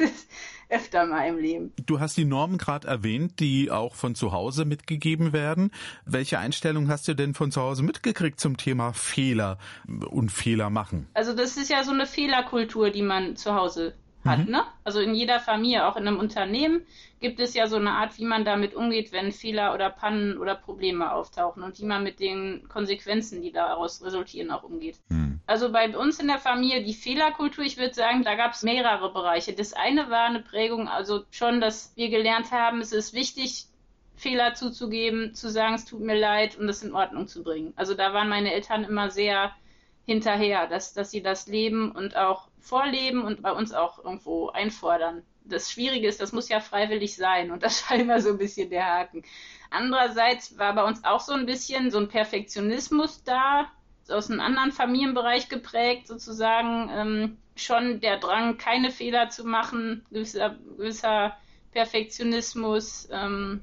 [0.69, 1.73] öfter mal im Leben.
[1.85, 5.71] Du hast die Normen gerade erwähnt, die auch von zu Hause mitgegeben werden.
[6.05, 9.57] Welche Einstellung hast du denn von zu Hause mitgekriegt zum Thema Fehler
[10.09, 11.07] und Fehler machen?
[11.13, 14.51] Also das ist ja so eine Fehlerkultur, die man zu Hause hat, mhm.
[14.51, 14.63] ne?
[14.83, 16.85] Also in jeder Familie, auch in einem Unternehmen,
[17.19, 20.55] gibt es ja so eine Art, wie man damit umgeht, wenn Fehler oder Pannen oder
[20.55, 24.99] Probleme auftauchen und wie man mit den Konsequenzen, die daraus resultieren, auch umgeht.
[25.09, 25.39] Mhm.
[25.45, 29.11] Also bei uns in der Familie die Fehlerkultur, ich würde sagen, da gab es mehrere
[29.13, 29.53] Bereiche.
[29.53, 33.65] Das eine war eine Prägung, also schon, dass wir gelernt haben, es ist wichtig,
[34.15, 37.73] Fehler zuzugeben, zu sagen, es tut mir leid und das in Ordnung zu bringen.
[37.75, 39.51] Also da waren meine Eltern immer sehr
[40.05, 45.23] hinterher, dass, dass sie das leben und auch vorleben und bei uns auch irgendwo einfordern.
[45.43, 48.69] Das Schwierige ist, das muss ja freiwillig sein und das war immer so ein bisschen
[48.69, 49.23] der Haken.
[49.69, 53.71] Andererseits war bei uns auch so ein bisschen so ein Perfektionismus da,
[54.09, 60.57] aus einem anderen Familienbereich geprägt, sozusagen ähm, schon der Drang, keine Fehler zu machen, gewisser,
[60.77, 61.37] gewisser
[61.71, 63.61] Perfektionismus, ähm,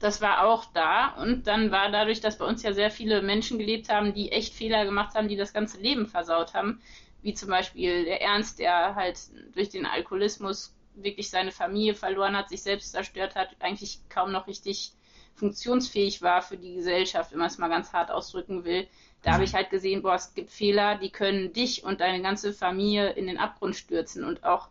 [0.00, 1.08] das war auch da.
[1.14, 4.54] Und dann war dadurch, dass bei uns ja sehr viele Menschen gelebt haben, die echt
[4.54, 6.80] Fehler gemacht haben, die das ganze Leben versaut haben,
[7.22, 9.18] wie zum Beispiel der Ernst, der halt
[9.54, 14.46] durch den Alkoholismus wirklich seine Familie verloren hat, sich selbst zerstört hat, eigentlich kaum noch
[14.46, 14.92] richtig
[15.34, 18.88] funktionsfähig war für die Gesellschaft, wenn man es mal ganz hart ausdrücken will.
[19.22, 22.52] Da habe ich halt gesehen, boah, es gibt Fehler, die können dich und deine ganze
[22.52, 24.68] Familie in den Abgrund stürzen und auch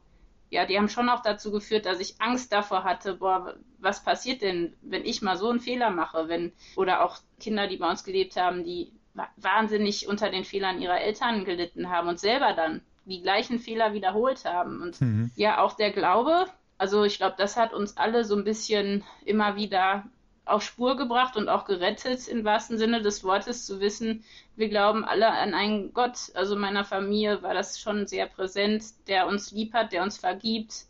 [0.50, 4.42] ja, die haben schon auch dazu geführt, dass ich Angst davor hatte, boah, was passiert
[4.42, 8.04] denn, wenn ich mal so einen Fehler mache, wenn, oder auch Kinder, die bei uns
[8.04, 8.94] gelebt haben, die
[9.36, 14.46] wahnsinnig unter den Fehlern ihrer Eltern gelitten haben und selber dann die gleichen Fehler wiederholt
[14.46, 14.82] haben.
[14.82, 15.32] Und mhm.
[15.36, 16.46] ja, auch der Glaube,
[16.78, 20.06] also ich glaube, das hat uns alle so ein bisschen immer wieder
[20.48, 24.24] auf Spur gebracht und auch gerettet im wahrsten Sinne des Wortes zu wissen,
[24.56, 26.32] wir glauben alle an einen Gott.
[26.34, 30.86] Also meiner Familie war das schon sehr präsent, der uns lieb hat, der uns vergibt,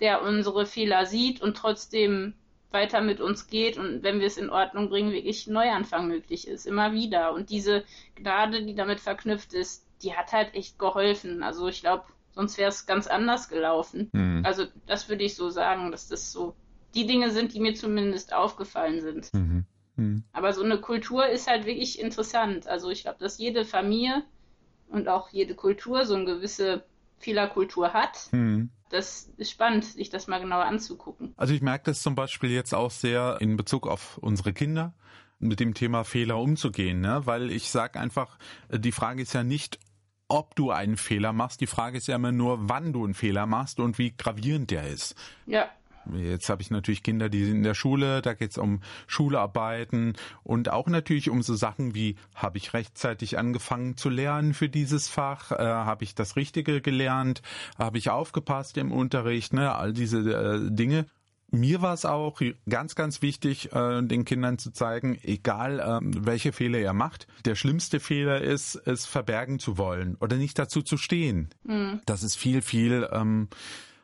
[0.00, 2.34] der unsere Fehler sieht und trotzdem
[2.70, 6.66] weiter mit uns geht und wenn wir es in Ordnung bringen, wirklich Neuanfang möglich ist,
[6.66, 7.32] immer wieder.
[7.32, 7.84] Und diese
[8.16, 11.42] Gnade, die damit verknüpft ist, die hat halt echt geholfen.
[11.42, 12.04] Also ich glaube,
[12.34, 14.10] sonst wäre es ganz anders gelaufen.
[14.12, 14.42] Mhm.
[14.44, 16.54] Also das würde ich so sagen, dass das so
[16.96, 19.32] die Dinge sind, die mir zumindest aufgefallen sind.
[19.34, 19.64] Mhm.
[19.96, 20.24] Mhm.
[20.32, 22.66] Aber so eine Kultur ist halt wirklich interessant.
[22.66, 24.24] Also ich glaube, dass jede Familie
[24.88, 26.84] und auch jede Kultur so eine gewisse
[27.18, 28.28] Fehlerkultur hat.
[28.32, 28.70] Mhm.
[28.88, 31.34] Das ist spannend, sich das mal genauer anzugucken.
[31.36, 34.94] Also ich merke das zum Beispiel jetzt auch sehr in Bezug auf unsere Kinder
[35.38, 37.22] mit dem Thema Fehler umzugehen, ne?
[37.24, 38.38] weil ich sage einfach,
[38.70, 39.78] die Frage ist ja nicht,
[40.28, 43.44] ob du einen Fehler machst, die Frage ist ja immer nur, wann du einen Fehler
[43.46, 45.14] machst und wie gravierend der ist.
[45.46, 45.68] Ja.
[46.14, 50.14] Jetzt habe ich natürlich Kinder, die sind in der Schule, da geht es um Schularbeiten
[50.42, 55.08] und auch natürlich um so Sachen wie, habe ich rechtzeitig angefangen zu lernen für dieses
[55.08, 57.42] Fach, äh, habe ich das Richtige gelernt,
[57.78, 59.74] habe ich aufgepasst im Unterricht, ne?
[59.74, 61.06] all diese äh, Dinge.
[61.50, 66.52] Mir war es auch ganz, ganz wichtig, äh, den Kindern zu zeigen, egal äh, welche
[66.52, 70.96] Fehler ihr macht, der schlimmste Fehler ist, es verbergen zu wollen oder nicht dazu zu
[70.96, 71.48] stehen.
[71.64, 72.00] Mhm.
[72.04, 73.48] Das ist viel, viel ähm,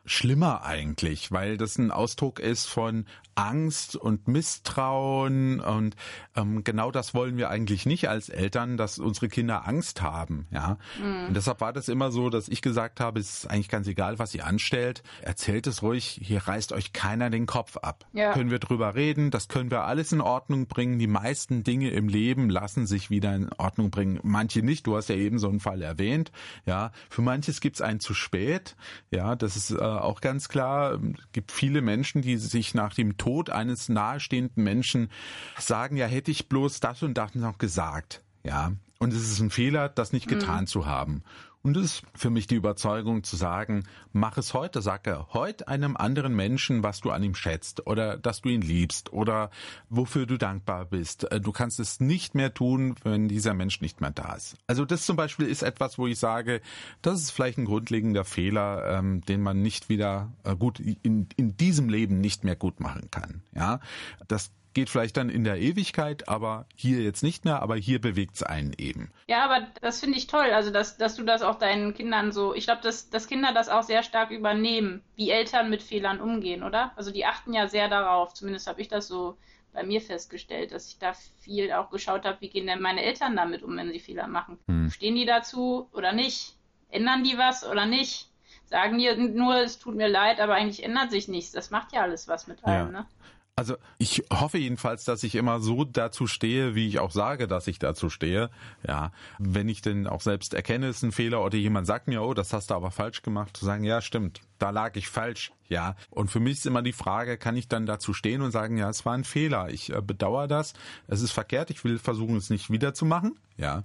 [0.05, 5.95] schlimmer eigentlich, weil das ein Ausdruck ist von Angst und Misstrauen und
[6.35, 10.77] ähm, genau das wollen wir eigentlich nicht als Eltern, dass unsere Kinder Angst haben, ja.
[11.01, 11.27] Mhm.
[11.29, 14.19] Und deshalb war das immer so, dass ich gesagt habe, es ist eigentlich ganz egal,
[14.19, 18.05] was ihr anstellt, erzählt es ruhig, hier reißt euch keiner den Kopf ab.
[18.13, 18.33] Ja.
[18.33, 20.99] Können wir drüber reden, das können wir alles in Ordnung bringen.
[20.99, 24.85] Die meisten Dinge im Leben lassen sich wieder in Ordnung bringen, manche nicht.
[24.85, 26.31] Du hast ja eben so einen Fall erwähnt,
[26.65, 26.91] ja.
[27.09, 28.75] Für manches gibt's einen zu spät,
[29.09, 30.99] ja, das ist äh, auch ganz klar.
[31.17, 35.09] Es gibt viele Menschen, die sich nach dem Tod eines nahestehenden Menschen
[35.57, 38.23] sagen, ja, hätte ich bloß das und das noch gesagt.
[38.43, 38.73] Ja.
[38.99, 40.67] Und es ist ein Fehler, das nicht getan mhm.
[40.67, 41.23] zu haben.
[41.65, 45.95] Und es ist für mich die Überzeugung zu sagen, mach es heute, sage heute einem
[45.95, 49.49] anderen Menschen, was du an ihm schätzt oder dass du ihn liebst oder
[49.89, 51.31] wofür du dankbar bist.
[51.31, 54.57] Äh, du kannst es nicht mehr tun, wenn dieser Mensch nicht mehr da ist.
[54.67, 56.61] Also das zum Beispiel ist etwas, wo ich sage,
[57.01, 61.55] das ist vielleicht ein grundlegender Fehler, ähm, den man nicht wieder äh, gut in, in
[61.55, 63.41] diesem Leben nicht mehr gut machen kann.
[63.55, 63.79] Ja,
[64.27, 68.35] das geht vielleicht dann in der Ewigkeit, aber hier jetzt nicht mehr, aber hier bewegt
[68.35, 69.11] es einen eben.
[69.27, 72.53] Ja, aber das finde ich toll, also dass, dass du das auch deinen Kindern so,
[72.53, 76.63] ich glaube, dass, dass Kinder das auch sehr stark übernehmen, wie Eltern mit Fehlern umgehen,
[76.63, 76.91] oder?
[76.95, 79.37] Also die achten ja sehr darauf, zumindest habe ich das so
[79.73, 83.35] bei mir festgestellt, dass ich da viel auch geschaut habe, wie gehen denn meine Eltern
[83.35, 84.59] damit um, wenn sie Fehler machen.
[84.67, 84.91] Hm.
[84.91, 86.55] Stehen die dazu oder nicht?
[86.89, 88.29] Ändern die was oder nicht?
[88.65, 91.51] Sagen die nur, es tut mir leid, aber eigentlich ändert sich nichts.
[91.51, 93.01] Das macht ja alles was mit einem, ja.
[93.01, 93.07] ne?
[93.55, 97.67] Also ich hoffe jedenfalls, dass ich immer so dazu stehe, wie ich auch sage, dass
[97.67, 98.49] ich dazu stehe.
[98.87, 102.33] Ja, wenn ich denn auch selbst erkenne, ist ein Fehler oder jemand sagt mir, oh,
[102.33, 105.51] das hast du aber falsch gemacht, zu sagen, ja, stimmt, da lag ich falsch.
[105.69, 108.77] Ja, und für mich ist immer die Frage, kann ich dann dazu stehen und sagen,
[108.77, 110.73] ja, es war ein Fehler, ich äh, bedauere das,
[111.07, 113.37] es ist verkehrt, ich will versuchen, es nicht wieder zu machen.
[113.57, 113.83] Ja,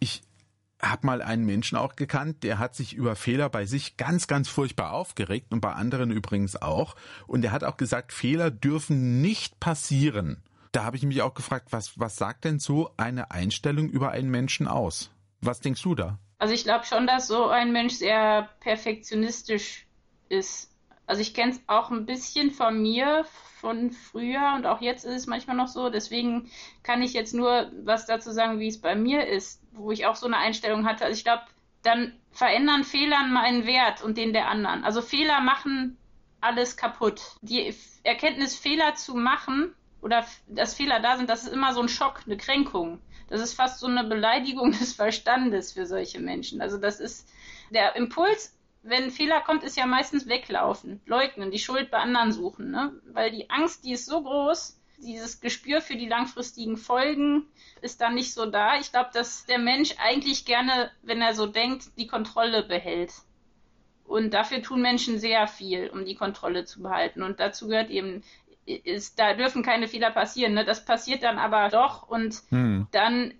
[0.00, 0.22] ich
[0.80, 4.48] habe mal einen Menschen auch gekannt, der hat sich über Fehler bei sich ganz, ganz
[4.48, 6.94] furchtbar aufgeregt und bei anderen übrigens auch.
[7.26, 10.42] Und der hat auch gesagt, Fehler dürfen nicht passieren.
[10.72, 14.30] Da habe ich mich auch gefragt, was, was sagt denn so eine Einstellung über einen
[14.30, 15.10] Menschen aus?
[15.40, 16.18] Was denkst du da?
[16.38, 19.86] Also ich glaube schon, dass so ein Mensch sehr perfektionistisch
[20.28, 20.70] ist.
[21.08, 23.24] Also ich kenne es auch ein bisschen von mir,
[23.60, 25.88] von früher und auch jetzt ist es manchmal noch so.
[25.88, 26.50] Deswegen
[26.82, 30.16] kann ich jetzt nur was dazu sagen, wie es bei mir ist, wo ich auch
[30.16, 31.06] so eine Einstellung hatte.
[31.06, 31.42] Also ich glaube,
[31.82, 34.84] dann verändern Fehler meinen Wert und den der anderen.
[34.84, 35.96] Also Fehler machen
[36.42, 37.22] alles kaputt.
[37.40, 41.88] Die Erkenntnis, Fehler zu machen oder dass Fehler da sind, das ist immer so ein
[41.88, 43.00] Schock, eine Kränkung.
[43.30, 46.60] Das ist fast so eine Beleidigung des Verstandes für solche Menschen.
[46.60, 47.26] Also das ist
[47.70, 52.32] der Impuls, wenn ein Fehler kommt, ist ja meistens weglaufen, leugnen, die Schuld bei anderen
[52.32, 52.92] suchen, ne?
[53.12, 57.46] Weil die Angst, die ist so groß, dieses Gespür für die langfristigen Folgen
[57.80, 58.78] ist dann nicht so da.
[58.78, 63.12] Ich glaube, dass der Mensch eigentlich gerne, wenn er so denkt, die Kontrolle behält.
[64.04, 67.22] Und dafür tun Menschen sehr viel, um die Kontrolle zu behalten.
[67.22, 68.22] Und dazu gehört eben,
[68.64, 70.54] ist, da dürfen keine Fehler passieren.
[70.54, 70.64] Ne?
[70.64, 72.88] Das passiert dann aber doch und hm.
[72.90, 73.34] dann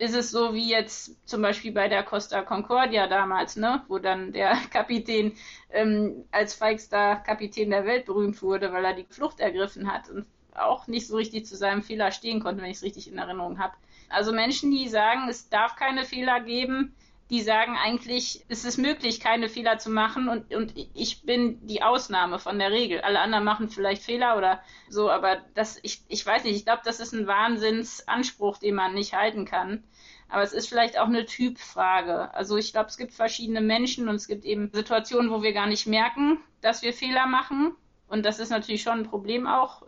[0.00, 4.32] ist es so wie jetzt zum Beispiel bei der Costa Concordia damals, ne, wo dann
[4.32, 5.32] der Kapitän
[5.70, 10.24] ähm, als feigster Kapitän der Welt berühmt wurde, weil er die Flucht ergriffen hat und
[10.54, 13.58] auch nicht so richtig zu seinem Fehler stehen konnte, wenn ich es richtig in Erinnerung
[13.58, 13.74] habe.
[14.08, 16.94] Also Menschen, die sagen, es darf keine Fehler geben,
[17.30, 21.82] die sagen eigentlich, es ist möglich, keine Fehler zu machen und, und ich bin die
[21.82, 23.00] Ausnahme von der Regel.
[23.00, 26.82] Alle anderen machen vielleicht Fehler oder so, aber das, ich, ich weiß nicht, ich glaube,
[26.84, 29.84] das ist ein Wahnsinnsanspruch, den man nicht halten kann.
[30.28, 32.34] Aber es ist vielleicht auch eine Typfrage.
[32.34, 35.66] Also ich glaube, es gibt verschiedene Menschen und es gibt eben Situationen, wo wir gar
[35.66, 37.76] nicht merken, dass wir Fehler machen.
[38.08, 39.82] Und das ist natürlich schon ein Problem auch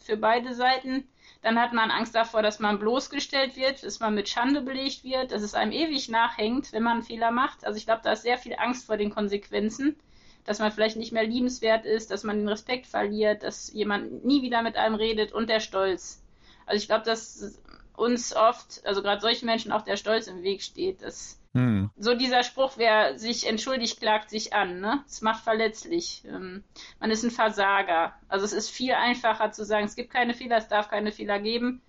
[0.00, 1.08] für beide Seiten.
[1.40, 5.30] Dann hat man Angst davor, dass man bloßgestellt wird, dass man mit Schande belegt wird,
[5.30, 7.64] dass es einem ewig nachhängt, wenn man einen Fehler macht.
[7.64, 9.96] Also ich glaube, da ist sehr viel Angst vor den Konsequenzen,
[10.44, 14.42] dass man vielleicht nicht mehr liebenswert ist, dass man den Respekt verliert, dass jemand nie
[14.42, 16.20] wieder mit einem redet und der Stolz.
[16.66, 17.60] Also ich glaube, dass
[17.96, 21.02] uns oft, also gerade solchen Menschen auch der Stolz im Weg steht.
[21.02, 21.90] Das, hm.
[21.96, 24.80] So dieser Spruch, wer sich entschuldigt, klagt sich an.
[24.80, 25.02] Ne?
[25.06, 26.22] Das macht verletzlich.
[26.26, 26.62] Ähm,
[27.00, 28.14] man ist ein Versager.
[28.28, 31.40] Also es ist viel einfacher zu sagen, es gibt keine Fehler, es darf keine Fehler
[31.40, 31.82] geben.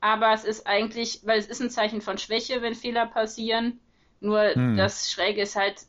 [0.00, 3.78] Aber es ist eigentlich, weil es ist ein Zeichen von Schwäche, wenn Fehler passieren.
[4.18, 4.76] Nur hm.
[4.76, 5.86] das Schräge ist halt,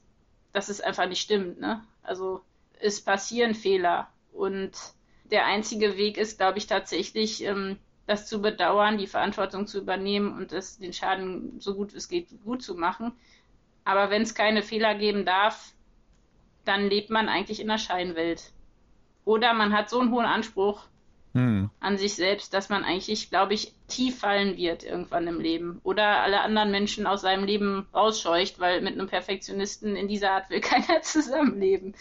[0.52, 1.60] dass es einfach nicht stimmt.
[1.60, 1.84] Ne?
[2.04, 2.42] Also
[2.80, 4.10] es passieren Fehler.
[4.32, 4.74] Und
[5.26, 10.36] der einzige Weg ist, glaube ich, tatsächlich, ähm, das zu bedauern, die Verantwortung zu übernehmen
[10.36, 13.14] und das, den Schaden so gut es geht gut zu machen.
[13.86, 15.74] Aber wenn es keine Fehler geben darf,
[16.66, 18.52] dann lebt man eigentlich in der Scheinwelt.
[19.26, 20.86] Oder man hat so einen hohen Anspruch
[21.34, 21.70] hm.
[21.80, 25.80] an sich selbst, dass man eigentlich, glaube ich, tief fallen wird irgendwann im Leben.
[25.84, 30.50] Oder alle anderen Menschen aus seinem Leben rausscheucht, weil mit einem Perfektionisten in dieser Art
[30.50, 31.96] will keiner zusammenleben.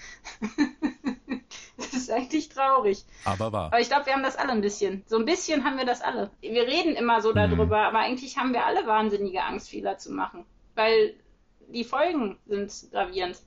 [1.93, 3.05] Das ist eigentlich traurig.
[3.25, 3.67] Aber wahr.
[3.67, 5.03] Aber ich glaube, wir haben das alle ein bisschen.
[5.07, 6.31] So ein bisschen haben wir das alle.
[6.41, 7.73] Wir reden immer so darüber, mhm.
[7.73, 10.47] aber eigentlich haben wir alle wahnsinnige Angst, Fehler zu machen.
[10.75, 11.15] Weil
[11.69, 13.39] die Folgen sind gravierend.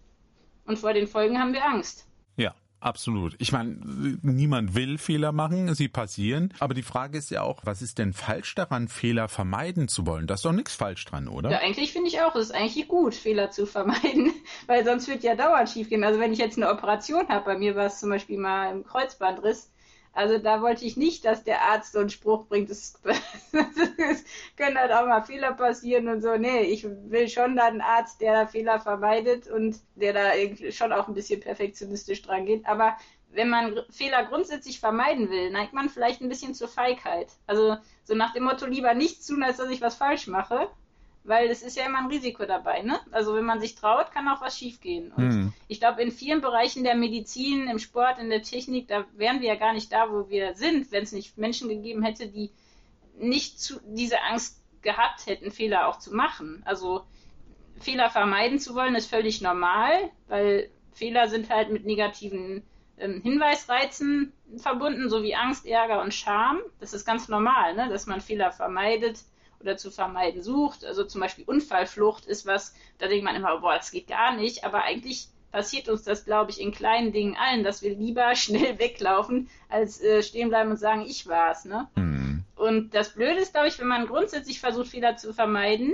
[0.66, 2.08] Und vor den Folgen haben wir Angst.
[2.80, 3.36] Absolut.
[3.40, 3.78] Ich meine,
[4.22, 6.54] niemand will Fehler machen, sie passieren.
[6.60, 10.28] Aber die Frage ist ja auch, was ist denn falsch daran, Fehler vermeiden zu wollen?
[10.28, 11.50] Da ist doch nichts falsch dran, oder?
[11.50, 14.34] Ja, eigentlich finde ich auch, es ist eigentlich gut, Fehler zu vermeiden,
[14.68, 16.04] weil sonst wird ja dauernd schief gehen.
[16.04, 18.84] Also wenn ich jetzt eine Operation habe, bei mir war es zum Beispiel mal im
[18.84, 19.72] Kreuzbandriss,
[20.16, 23.00] also da wollte ich nicht, dass der Arzt so einen Spruch bringt, es,
[24.58, 26.38] können halt auch mal Fehler passieren und so.
[26.38, 30.32] Nee, ich will schon dann einen Arzt, der da Fehler vermeidet und der da
[30.72, 32.66] schon auch ein bisschen perfektionistisch dran geht.
[32.66, 32.96] Aber
[33.32, 37.28] wenn man Fehler grundsätzlich vermeiden will, neigt man vielleicht ein bisschen zur Feigheit.
[37.46, 37.76] Also
[38.06, 40.70] so nach dem Motto lieber nichts tun, als dass ich was falsch mache
[41.26, 43.00] weil es ist ja immer ein Risiko dabei, ne?
[43.12, 45.12] Also wenn man sich traut, kann auch was schiefgehen.
[45.12, 45.54] Und hm.
[45.68, 49.48] ich glaube, in vielen Bereichen der Medizin, im Sport, in der Technik, da wären wir
[49.48, 52.52] ja gar nicht da, wo wir sind, wenn es nicht Menschen gegeben hätte, die
[53.18, 56.62] nicht zu, diese Angst gehabt hätten, Fehler auch zu machen.
[56.66, 57.06] Also
[57.80, 62.62] Fehler vermeiden zu wollen, ist völlig normal, weil Fehler sind halt mit negativen
[63.00, 66.60] ähm, Hinweisreizen verbunden, so wie Angst, Ärger und Scham.
[66.80, 67.90] Das ist ganz normal, ne?
[67.90, 69.20] dass man Fehler vermeidet
[69.66, 70.86] oder zu vermeiden sucht.
[70.86, 74.64] Also zum Beispiel Unfallflucht ist was, da denkt man immer, boah, das geht gar nicht,
[74.64, 78.78] aber eigentlich passiert uns das, glaube ich, in kleinen Dingen allen, dass wir lieber schnell
[78.80, 81.88] weglaufen, als äh, stehen bleiben und sagen, ich war's, ne?
[81.96, 82.44] Mhm.
[82.56, 85.94] Und das Blöde ist, glaube ich, wenn man grundsätzlich versucht, Fehler zu vermeiden,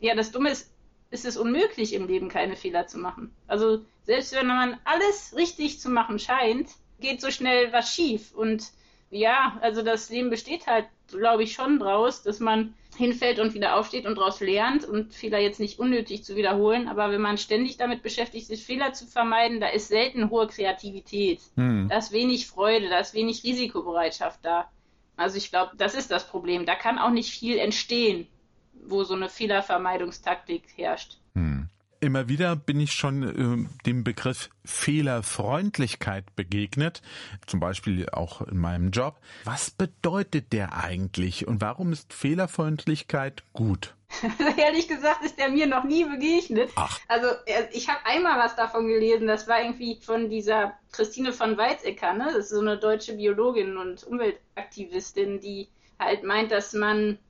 [0.00, 0.72] ja, das Dumme ist,
[1.10, 3.34] ist es unmöglich im Leben keine Fehler zu machen.
[3.46, 8.32] Also selbst wenn man alles richtig zu machen scheint, geht so schnell was schief.
[8.34, 8.72] Und
[9.10, 13.76] ja, also das Leben besteht halt, glaube ich, schon draus, dass man hinfällt und wieder
[13.76, 16.88] aufsteht und daraus lernt und Fehler jetzt nicht unnötig zu wiederholen.
[16.88, 21.40] Aber wenn man ständig damit beschäftigt ist, Fehler zu vermeiden, da ist selten hohe Kreativität.
[21.56, 21.88] Hm.
[21.88, 24.68] Da ist wenig Freude, da ist wenig Risikobereitschaft da.
[25.16, 26.66] Also ich glaube, das ist das Problem.
[26.66, 28.26] Da kann auch nicht viel entstehen,
[28.72, 31.18] wo so eine Fehlervermeidungstaktik herrscht.
[31.34, 31.68] Hm.
[32.02, 37.00] Immer wieder bin ich schon äh, dem Begriff Fehlerfreundlichkeit begegnet,
[37.46, 39.20] zum Beispiel auch in meinem Job.
[39.44, 43.94] Was bedeutet der eigentlich und warum ist Fehlerfreundlichkeit gut?
[44.56, 46.72] Ehrlich gesagt ist der mir noch nie begegnet.
[46.74, 46.98] Ach.
[47.06, 47.28] Also
[47.70, 52.24] ich habe einmal was davon gelesen, das war irgendwie von dieser Christine von Weizsäcker, ne?
[52.34, 55.68] Das ist so eine deutsche Biologin und Umweltaktivistin, die
[56.00, 57.20] halt meint, dass man,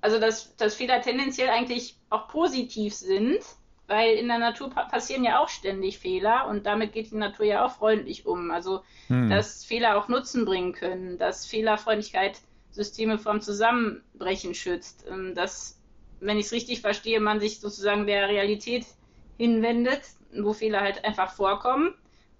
[0.00, 3.40] also dass, dass Fehler tendenziell eigentlich auch positiv sind
[3.92, 7.44] weil in der Natur pa passieren ja auch ständig Fehler und damit geht die Natur
[7.44, 8.50] ja auch freundlich um.
[8.50, 9.28] Also, hm.
[9.28, 15.78] dass Fehler auch Nutzen bringen können, dass Fehlerfreundlichkeit Systeme vom Zusammenbrechen schützt, ähm, dass,
[16.20, 18.86] wenn ich es richtig verstehe, man sich sozusagen der Realität
[19.36, 20.00] hinwendet,
[20.34, 21.92] wo Fehler halt einfach vorkommen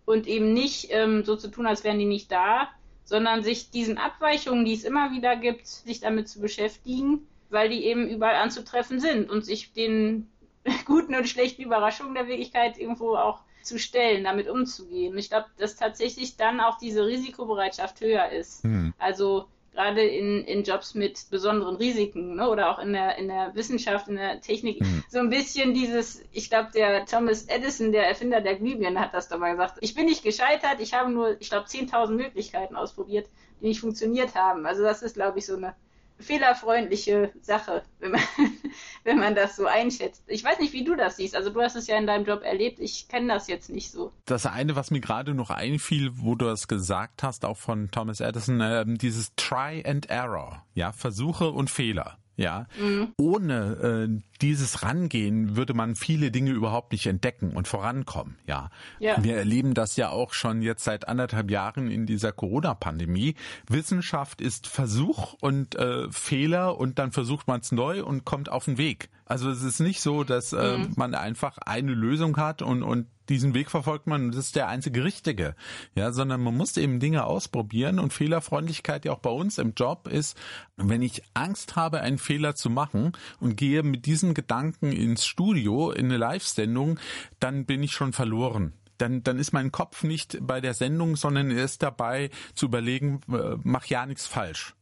[0.07, 2.71] und eben nicht ähm, so zu tun, als wären die nicht da,
[3.05, 7.85] sondern sich diesen Abweichungen, die es immer wieder gibt, sich damit zu beschäftigen, weil die
[7.85, 10.32] eben überall anzutreffen sind und sich den
[10.87, 15.17] guten und schlechten Überraschungen der Wirklichkeit irgendwo auch zu stellen, damit umzugehen.
[15.17, 18.65] Ich glaube, dass tatsächlich dann auch diese Risikobereitschaft höher ist.
[18.65, 18.93] Hm.
[18.99, 22.49] Also gerade in, in Jobs mit besonderen Risiken ne?
[22.49, 25.03] oder auch in der, in der Wissenschaft, in der Technik, hm.
[25.09, 29.29] so ein bisschen dieses, ich glaube, der Thomas Edison, der Erfinder der Glühbirne, hat das
[29.29, 29.79] doch mal gesagt.
[29.81, 33.29] Ich bin nicht gescheitert, ich habe nur, ich glaube, 10.000 Möglichkeiten ausprobiert,
[33.61, 34.67] die nicht funktioniert haben.
[34.67, 35.75] Also das ist, glaube ich, so eine
[36.23, 38.21] fehlerfreundliche Sache, wenn man,
[39.05, 40.25] wenn man das so einschätzt.
[40.27, 41.37] Ich weiß nicht, wie du das siehst.
[41.37, 42.81] Also du hast es ja in deinem Job erlebt.
[42.81, 44.13] Ich kenne das jetzt nicht so.
[44.25, 48.21] Das eine, was mir gerade noch einfiel, wo du das gesagt hast, auch von Thomas
[48.21, 52.19] Edison, äh, dieses Try and Error, ja, Versuche und Fehler.
[52.37, 53.13] Ja, mhm.
[53.19, 58.37] ohne äh, dieses Rangehen würde man viele Dinge überhaupt nicht entdecken und vorankommen.
[58.47, 58.71] Ja.
[58.99, 63.35] ja, wir erleben das ja auch schon jetzt seit anderthalb Jahren in dieser Corona-Pandemie.
[63.69, 68.65] Wissenschaft ist Versuch und äh, Fehler und dann versucht man es neu und kommt auf
[68.65, 69.11] den Weg.
[69.27, 70.93] Also es ist nicht so, dass äh, mhm.
[70.97, 75.05] man einfach eine Lösung hat und und diesen Weg verfolgt man das ist der einzige
[75.05, 75.55] richtige.
[75.95, 80.09] Ja, sondern man muss eben Dinge ausprobieren und Fehlerfreundlichkeit ja auch bei uns im Job
[80.09, 80.37] ist,
[80.77, 85.91] wenn ich Angst habe, einen Fehler zu machen und gehe mit diesem Gedanken ins Studio,
[85.91, 86.99] in eine Live-Sendung,
[87.41, 91.51] dann bin ich schon verloren dann, dann ist mein Kopf nicht bei der Sendung, sondern
[91.51, 94.77] er ist dabei zu überlegen, äh, mach ja nichts falsch.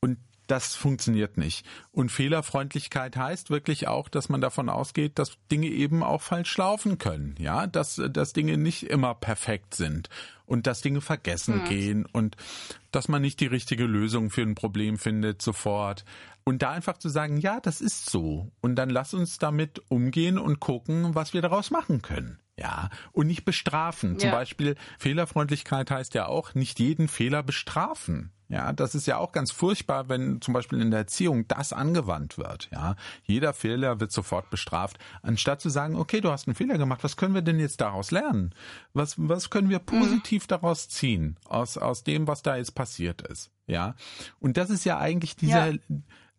[0.00, 1.66] Und das funktioniert nicht.
[1.90, 6.98] Und Fehlerfreundlichkeit heißt wirklich auch, dass man davon ausgeht, dass Dinge eben auch falsch laufen
[6.98, 10.08] können, ja, dass, dass Dinge nicht immer perfekt sind
[10.46, 11.68] und dass Dinge vergessen hm.
[11.68, 12.36] gehen und
[12.92, 16.04] dass man nicht die richtige Lösung für ein Problem findet sofort.
[16.44, 18.52] Und da einfach zu sagen, ja, das ist so.
[18.60, 22.38] Und dann lass uns damit umgehen und gucken, was wir daraus machen können.
[22.56, 24.18] Ja, und nicht bestrafen.
[24.18, 24.34] Zum ja.
[24.36, 28.30] Beispiel Fehlerfreundlichkeit heißt ja auch, nicht jeden Fehler bestrafen.
[28.48, 32.36] Ja, das ist ja auch ganz furchtbar, wenn zum Beispiel in der Erziehung das angewandt
[32.36, 32.68] wird.
[32.72, 37.02] Ja, jeder Fehler wird sofort bestraft, anstatt zu sagen, okay, du hast einen Fehler gemacht,
[37.02, 38.54] was können wir denn jetzt daraus lernen?
[38.92, 40.48] Was, was können wir positiv mhm.
[40.48, 43.50] daraus ziehen aus, aus dem, was da jetzt passiert ist?
[43.66, 43.94] Ja,
[44.40, 45.78] und das ist ja eigentlich dieser, ja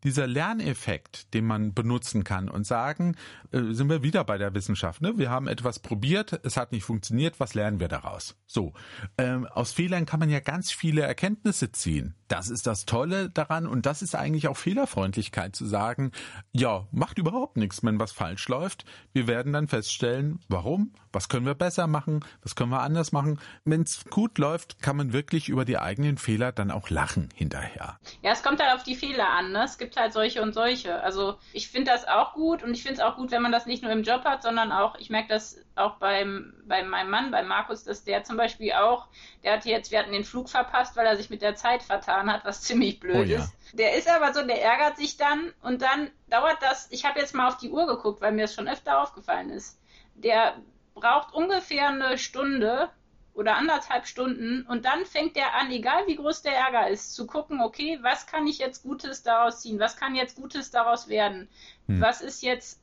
[0.05, 3.15] dieser Lerneffekt, den man benutzen kann und sagen,
[3.51, 5.01] äh, sind wir wieder bei der Wissenschaft.
[5.01, 5.17] Ne?
[5.17, 8.37] Wir haben etwas probiert, es hat nicht funktioniert, was lernen wir daraus?
[8.45, 8.73] So,
[9.17, 12.15] ähm, aus Fehlern kann man ja ganz viele Erkenntnisse ziehen.
[12.27, 16.11] Das ist das Tolle daran und das ist eigentlich auch Fehlerfreundlichkeit zu sagen,
[16.51, 18.85] ja, macht überhaupt nichts, wenn was falsch läuft.
[19.13, 23.39] Wir werden dann feststellen, warum, was können wir besser machen, was können wir anders machen.
[23.63, 27.99] Wenn es gut läuft, kann man wirklich über die eigenen Fehler dann auch lachen hinterher.
[28.21, 29.51] Ja, es kommt halt auf die Fehler an.
[29.51, 29.63] Ne?
[29.63, 31.01] Es gibt halt solche und solche.
[31.01, 33.65] Also ich finde das auch gut und ich finde es auch gut, wenn man das
[33.65, 37.31] nicht nur im Job hat, sondern auch, ich merke das auch beim, bei meinem Mann,
[37.31, 39.07] bei Markus, dass der zum Beispiel auch,
[39.43, 42.31] der hat jetzt, wir hatten den Flug verpasst, weil er sich mit der Zeit vertan
[42.31, 43.39] hat, was ziemlich blöd oh, ja.
[43.39, 43.53] ist.
[43.73, 47.35] Der ist aber so, der ärgert sich dann und dann dauert das, ich habe jetzt
[47.35, 49.79] mal auf die Uhr geguckt, weil mir das schon öfter aufgefallen ist.
[50.15, 50.55] Der
[50.93, 52.89] braucht ungefähr eine Stunde
[53.35, 57.27] oder anderthalb Stunden und dann fängt er an, egal wie groß der Ärger ist, zu
[57.27, 59.77] gucken, okay, was kann ich jetzt Gutes daraus ziehen?
[59.77, 61.49] Was kann jetzt Gutes daraus werden?
[61.87, 61.99] Hm.
[61.99, 62.81] Was ist jetzt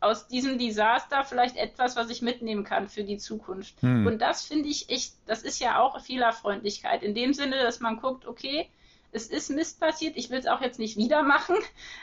[0.00, 3.80] aus diesem Desaster vielleicht etwas, was ich mitnehmen kann für die Zukunft?
[3.82, 4.06] Hm.
[4.06, 7.02] Und das finde ich echt, das ist ja auch Fehlerfreundlichkeit.
[7.02, 8.70] In dem Sinne, dass man guckt, okay,
[9.12, 11.56] es ist Mist passiert, ich will es auch jetzt nicht wieder machen,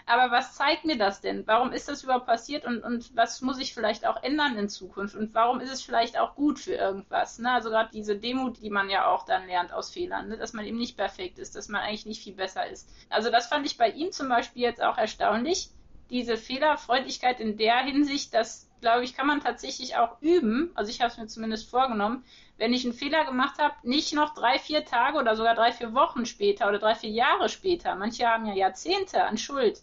[0.05, 1.45] aber was zeigt mir das denn?
[1.47, 5.15] Warum ist das überhaupt passiert und, und was muss ich vielleicht auch ändern in Zukunft
[5.15, 7.39] und warum ist es vielleicht auch gut für irgendwas?
[7.39, 7.51] Ne?
[7.51, 10.37] Also gerade diese Demut, die man ja auch dann lernt aus Fehlern, ne?
[10.37, 12.89] dass man eben nicht perfekt ist, dass man eigentlich nicht viel besser ist.
[13.09, 15.69] Also das fand ich bei ihm zum Beispiel jetzt auch erstaunlich,
[16.09, 21.01] diese Fehlerfreundlichkeit in der Hinsicht, dass, glaube ich, kann man tatsächlich auch üben, also ich
[21.01, 22.23] habe es mir zumindest vorgenommen,
[22.57, 25.93] wenn ich einen Fehler gemacht habe, nicht noch drei, vier Tage oder sogar drei, vier
[25.93, 29.81] Wochen später oder drei, vier Jahre später, manche haben ja Jahrzehnte an Schuld,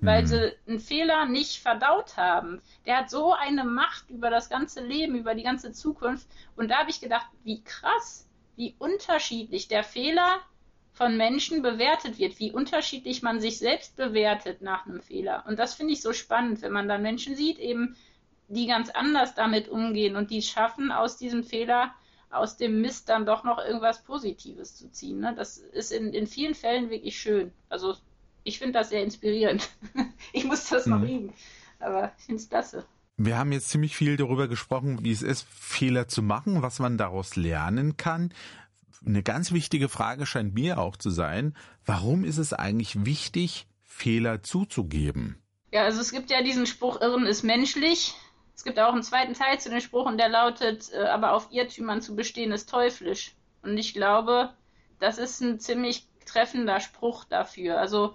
[0.00, 0.26] weil mhm.
[0.26, 2.60] sie einen Fehler nicht verdaut haben.
[2.84, 6.26] Der hat so eine Macht über das ganze Leben, über die ganze Zukunft.
[6.54, 10.40] Und da habe ich gedacht, wie krass, wie unterschiedlich der Fehler
[10.92, 15.44] von Menschen bewertet wird, wie unterschiedlich man sich selbst bewertet nach einem Fehler.
[15.46, 17.96] Und das finde ich so spannend, wenn man dann Menschen sieht, eben,
[18.48, 21.94] die ganz anders damit umgehen und die schaffen aus diesem Fehler
[22.30, 25.20] aus dem Mist dann doch noch irgendwas Positives zu ziehen.
[25.20, 25.34] Ne?
[25.36, 27.52] Das ist in, in vielen Fällen wirklich schön.
[27.68, 27.96] Also
[28.44, 29.68] ich finde das sehr inspirierend.
[30.32, 31.08] ich muss das noch mhm.
[31.08, 31.32] üben,
[31.78, 32.84] aber ich finde es klasse.
[33.16, 36.98] Wir haben jetzt ziemlich viel darüber gesprochen, wie es ist, Fehler zu machen, was man
[36.98, 38.32] daraus lernen kann.
[39.04, 41.56] Eine ganz wichtige Frage scheint mir auch zu sein,
[41.86, 45.38] warum ist es eigentlich wichtig, Fehler zuzugeben?
[45.72, 48.14] Ja, also es gibt ja diesen Spruch, Irren ist menschlich.
[48.56, 51.48] Es gibt auch einen zweiten Teil zu dem Spruch und der lautet, äh, aber auf
[51.50, 53.34] Irrtümern zu bestehen ist teuflisch.
[53.62, 54.54] Und ich glaube,
[54.98, 57.78] das ist ein ziemlich treffender Spruch dafür.
[57.78, 58.14] Also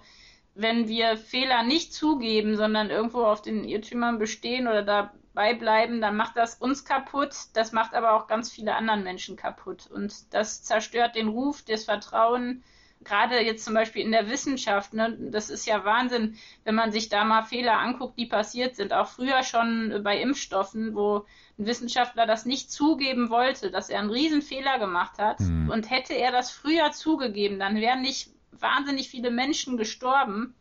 [0.54, 6.16] wenn wir Fehler nicht zugeben, sondern irgendwo auf den Irrtümern bestehen oder dabei bleiben, dann
[6.16, 7.34] macht das uns kaputt.
[7.54, 9.86] Das macht aber auch ganz viele anderen Menschen kaputt.
[9.86, 12.64] Und das zerstört den Ruf, das Vertrauen
[13.04, 17.08] gerade jetzt zum Beispiel in der Wissenschaft, ne, das ist ja Wahnsinn, wenn man sich
[17.08, 18.92] da mal Fehler anguckt, die passiert sind.
[18.92, 21.26] Auch früher schon bei Impfstoffen, wo
[21.58, 25.40] ein Wissenschaftler das nicht zugeben wollte, dass er einen Riesenfehler gemacht hat.
[25.40, 25.70] Mhm.
[25.70, 30.54] Und hätte er das früher zugegeben, dann wären nicht wahnsinnig viele Menschen gestorben.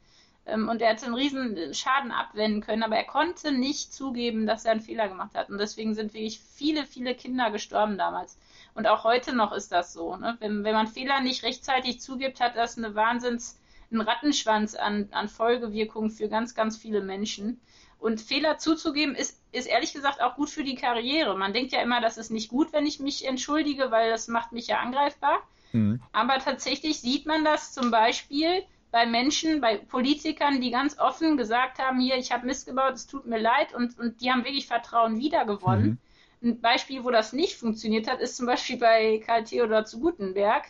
[0.45, 4.65] Ähm, und er hätte einen riesen Schaden abwenden können, aber er konnte nicht zugeben, dass
[4.65, 5.49] er einen Fehler gemacht hat.
[5.49, 8.38] Und deswegen sind wirklich viele, viele Kinder gestorben damals.
[8.73, 10.15] Und auch heute noch ist das so.
[10.15, 10.38] Ne?
[10.39, 13.60] Wenn, wenn man Fehler nicht rechtzeitig zugibt, hat das eine Wahnsinns,
[13.91, 17.60] einen Rattenschwanz an, an Folgewirkungen für ganz, ganz viele Menschen.
[17.99, 21.38] Und Fehler zuzugeben ist, ist ehrlich gesagt auch gut für die Karriere.
[21.38, 24.54] Man denkt ja immer, das ist nicht gut, wenn ich mich entschuldige, weil das macht
[24.54, 25.43] mich ja angreifbar.
[25.71, 26.01] Mhm.
[26.12, 31.80] Aber tatsächlich sieht man das zum Beispiel bei Menschen, bei Politikern, die ganz offen gesagt
[31.80, 35.17] haben, hier, ich habe missgebaut, es tut mir leid und, und die haben wirklich Vertrauen
[35.17, 35.99] wiedergewonnen.
[36.41, 36.49] Mhm.
[36.49, 40.65] Ein Beispiel, wo das nicht funktioniert hat, ist zum Beispiel bei Karl Theodor zu Gutenberg.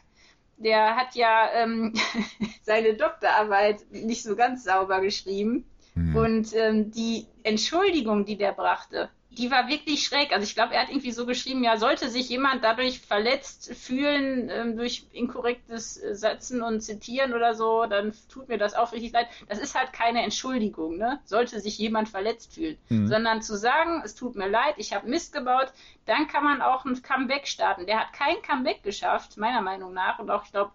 [0.57, 1.93] Der hat ja ähm,
[2.61, 5.65] seine Doktorarbeit nicht so ganz sauber geschrieben.
[5.95, 6.15] Mhm.
[6.15, 10.33] Und ähm, die Entschuldigung, die der brachte, die war wirklich schräg.
[10.33, 14.49] Also ich glaube, er hat irgendwie so geschrieben, ja, sollte sich jemand dadurch verletzt fühlen
[14.49, 19.13] ähm, durch inkorrektes äh, Setzen und Zitieren oder so, dann tut mir das auch richtig
[19.13, 19.27] leid.
[19.47, 21.19] Das ist halt keine Entschuldigung, ne?
[21.23, 22.77] Sollte sich jemand verletzt fühlen.
[22.89, 23.07] Mhm.
[23.07, 25.71] Sondern zu sagen, es tut mir leid, ich habe Mist gebaut,
[26.05, 27.85] dann kann man auch ein Comeback starten.
[27.85, 30.71] Der hat kein Comeback geschafft, meiner Meinung nach, und auch, ich glaube,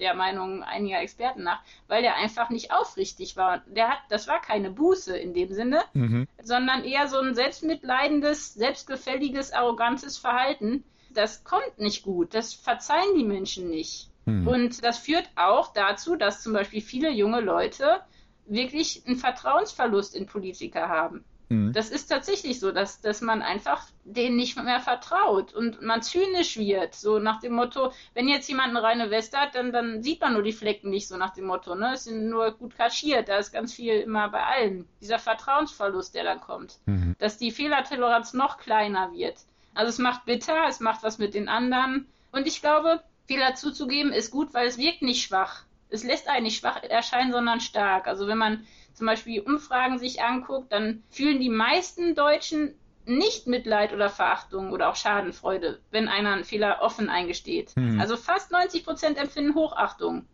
[0.00, 3.62] der Meinung einiger Experten nach, weil der einfach nicht aufrichtig war.
[3.66, 6.26] Der hat, das war keine Buße in dem Sinne, mhm.
[6.42, 10.84] sondern eher so ein selbstmitleidendes, selbstgefälliges, arrogantes Verhalten.
[11.10, 12.34] Das kommt nicht gut.
[12.34, 14.10] Das verzeihen die Menschen nicht.
[14.24, 14.46] Mhm.
[14.46, 18.00] Und das führt auch dazu, dass zum Beispiel viele junge Leute
[18.46, 21.24] wirklich einen Vertrauensverlust in Politiker haben.
[21.50, 21.72] Mhm.
[21.72, 26.56] Das ist tatsächlich so, dass, dass man einfach denen nicht mehr vertraut und man zynisch
[26.56, 26.94] wird.
[26.94, 30.32] So nach dem Motto, wenn jetzt jemand eine reine Weste hat, dann, dann sieht man
[30.32, 31.74] nur die Flecken nicht so nach dem Motto.
[31.74, 31.92] Ne?
[31.94, 33.28] Es sind nur gut kaschiert.
[33.28, 34.88] Da ist ganz viel immer bei allen.
[35.00, 36.78] Dieser Vertrauensverlust, der dann kommt.
[36.86, 37.16] Mhm.
[37.18, 39.38] Dass die Fehlertoleranz noch kleiner wird.
[39.74, 42.06] Also es macht bitter, es macht was mit den anderen.
[42.30, 45.64] Und ich glaube, Fehler zuzugeben ist gut, weil es wirkt nicht schwach.
[45.88, 48.06] Es lässt einen nicht schwach erscheinen, sondern stark.
[48.06, 48.64] Also wenn man
[49.00, 52.74] zum Beispiel Umfragen sich anguckt, dann fühlen die meisten Deutschen
[53.06, 57.70] nicht Mitleid oder Verachtung oder auch Schadenfreude, wenn einer einen Fehler offen eingesteht.
[57.76, 57.98] Hm.
[57.98, 60.26] Also fast 90 Prozent empfinden Hochachtung.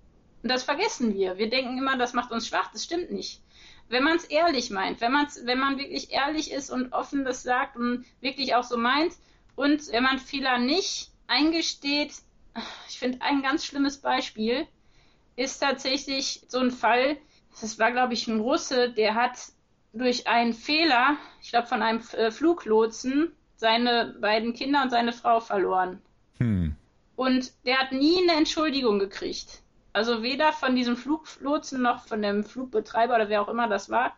[0.43, 1.39] Und das vergessen wir.
[1.39, 2.73] Wir denken immer, das macht uns schwach.
[2.73, 3.41] Das stimmt nicht.
[3.89, 7.45] Wenn man es ehrlich meint, wenn, man's, wenn man wirklich ehrlich ist und offen das
[7.45, 9.13] sagt und wirklich auch so meint
[9.55, 12.15] und wenn man Fehler nicht eingesteht,
[12.89, 14.67] ich finde ein ganz schlimmes Beispiel
[15.37, 17.17] ist tatsächlich so ein Fall,
[17.61, 19.39] das war, glaube ich, ein Russe, der hat
[19.93, 25.41] durch einen Fehler, ich glaube von einem äh, Fluglotsen, seine beiden Kinder und seine Frau
[25.41, 26.03] verloren.
[26.39, 26.77] Hm.
[27.17, 29.63] Und der hat nie eine Entschuldigung gekriegt.
[29.95, 34.15] Also weder von diesem Fluglotsen noch von dem Flugbetreiber oder wer auch immer das war,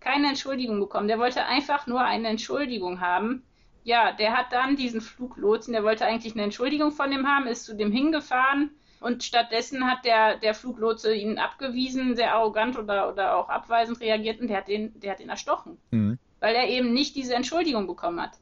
[0.00, 1.08] keine Entschuldigung bekommen.
[1.08, 3.42] Der wollte einfach nur eine Entschuldigung haben.
[3.84, 7.64] Ja, der hat dann diesen Fluglotsen, der wollte eigentlich eine Entschuldigung von dem haben, ist
[7.64, 8.70] zu dem hingefahren
[9.02, 14.40] und stattdessen hat der, der Fluglotse ihn abgewiesen, sehr arrogant oder, oder auch abweisend reagiert
[14.40, 15.78] und der hat den, der hat ihn erstochen.
[15.90, 16.18] Mhm.
[16.40, 18.38] Weil er eben nicht diese Entschuldigung bekommen hat.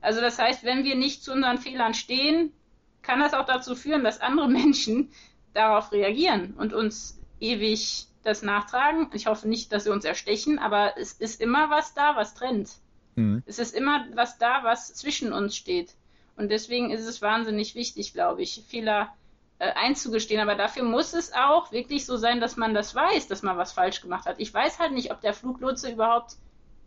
[0.00, 2.52] Also das heißt, wenn wir nicht zu unseren Fehlern stehen,
[3.02, 5.10] kann das auch dazu führen, dass andere Menschen
[5.54, 9.08] darauf reagieren und uns ewig das nachtragen.
[9.14, 12.70] Ich hoffe nicht, dass sie uns erstechen, aber es ist immer was da, was trennt.
[13.16, 13.42] Mhm.
[13.46, 15.94] Es ist immer was da, was zwischen uns steht.
[16.36, 19.12] Und deswegen ist es wahnsinnig wichtig, glaube ich, Fehler
[19.58, 20.40] äh, einzugestehen.
[20.40, 23.72] Aber dafür muss es auch wirklich so sein, dass man das weiß, dass man was
[23.72, 24.36] falsch gemacht hat.
[24.38, 26.36] Ich weiß halt nicht, ob der Fluglotse überhaupt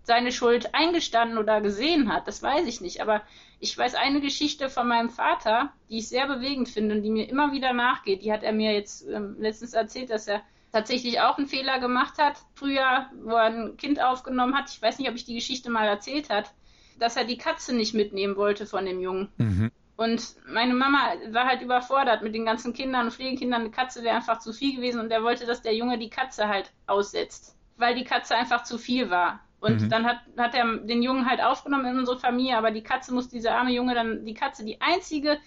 [0.03, 2.27] seine Schuld eingestanden oder gesehen hat.
[2.27, 3.01] Das weiß ich nicht.
[3.01, 3.21] Aber
[3.59, 7.29] ich weiß eine Geschichte von meinem Vater, die ich sehr bewegend finde und die mir
[7.29, 8.23] immer wieder nachgeht.
[8.23, 10.41] Die hat er mir jetzt ähm, letztens erzählt, dass er
[10.71, 12.37] tatsächlich auch einen Fehler gemacht hat.
[12.55, 14.69] Früher, wo er ein Kind aufgenommen hat.
[14.69, 16.51] Ich weiß nicht, ob ich die Geschichte mal erzählt hat,
[16.97, 19.29] dass er die Katze nicht mitnehmen wollte von dem Jungen.
[19.37, 19.71] Mhm.
[20.01, 23.61] Und meine Mama war halt überfordert mit den ganzen Kindern und Pflegekindern.
[23.61, 26.47] Eine Katze wäre einfach zu viel gewesen und er wollte, dass der Junge die Katze
[26.47, 29.41] halt aussetzt, weil die Katze einfach zu viel war.
[29.59, 29.89] Und mhm.
[29.89, 33.29] dann hat, hat er den Jungen halt aufgenommen in unsere Familie, aber die Katze muss
[33.29, 35.37] dieser arme Junge dann, die Katze, die einzige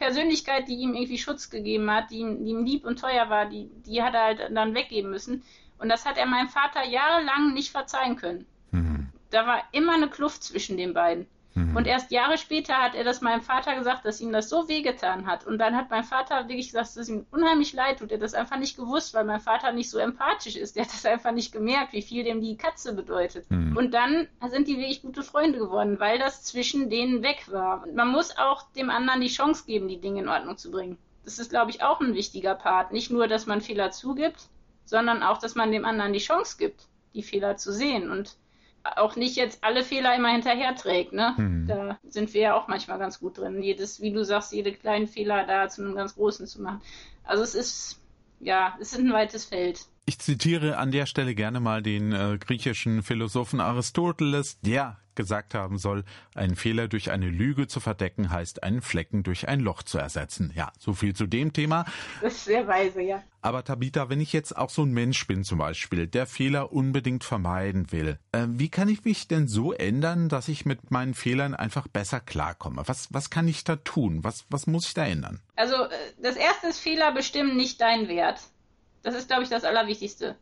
[0.00, 3.46] Persönlichkeit, die ihm irgendwie Schutz gegeben hat, die ihm, die ihm lieb und teuer war,
[3.46, 5.44] die, die hat er halt dann weggeben müssen.
[5.78, 8.44] Und das hat er meinem Vater jahrelang nicht verzeihen können.
[8.72, 9.10] Mhm.
[9.30, 11.28] Da war immer eine Kluft zwischen den beiden.
[11.54, 11.76] Mhm.
[11.76, 15.26] Und erst Jahre später hat er das meinem Vater gesagt, dass ihm das so wehgetan
[15.26, 15.46] hat.
[15.46, 18.10] Und dann hat mein Vater wirklich gesagt, dass es ihm unheimlich leid tut.
[18.10, 20.74] Er hat das einfach nicht gewusst, weil mein Vater nicht so empathisch ist.
[20.74, 23.48] Der hat das einfach nicht gemerkt, wie viel dem die Katze bedeutet.
[23.50, 23.76] Mhm.
[23.76, 27.84] Und dann sind die wirklich gute Freunde geworden, weil das zwischen denen weg war.
[27.84, 30.98] Und man muss auch dem anderen die Chance geben, die Dinge in Ordnung zu bringen.
[31.24, 32.92] Das ist, glaube ich, auch ein wichtiger Part.
[32.92, 34.48] Nicht nur, dass man Fehler zugibt,
[34.84, 38.10] sondern auch, dass man dem anderen die Chance gibt, die Fehler zu sehen.
[38.10, 38.36] Und
[38.84, 41.12] auch nicht jetzt alle Fehler immer hinterher trägt.
[41.12, 41.34] Ne?
[41.36, 41.66] Mhm.
[41.66, 43.62] Da sind wir ja auch manchmal ganz gut drin.
[43.62, 46.82] Jedes, wie du sagst, jede kleinen Fehler da zu einem ganz großen zu machen.
[47.24, 48.00] Also es ist,
[48.40, 49.86] ja, es ist ein weites Feld.
[50.06, 55.78] Ich zitiere an der Stelle gerne mal den äh, griechischen Philosophen Aristoteles, der gesagt haben
[55.78, 59.96] soll, einen Fehler durch eine Lüge zu verdecken, heißt einen Flecken durch ein Loch zu
[59.96, 60.52] ersetzen.
[60.54, 61.86] Ja, so viel zu dem Thema.
[62.20, 63.22] Das ist sehr weise, ja.
[63.40, 67.24] Aber Tabitha, wenn ich jetzt auch so ein Mensch bin zum Beispiel, der Fehler unbedingt
[67.24, 71.54] vermeiden will, äh, wie kann ich mich denn so ändern, dass ich mit meinen Fehlern
[71.54, 72.82] einfach besser klarkomme?
[72.86, 74.22] Was, was kann ich da tun?
[74.22, 75.40] Was, was muss ich da ändern?
[75.56, 75.88] Also äh,
[76.22, 78.40] das erste ist Fehler bestimmen nicht deinen Wert.
[79.04, 80.36] Das ist, glaube ich, das Allerwichtigste.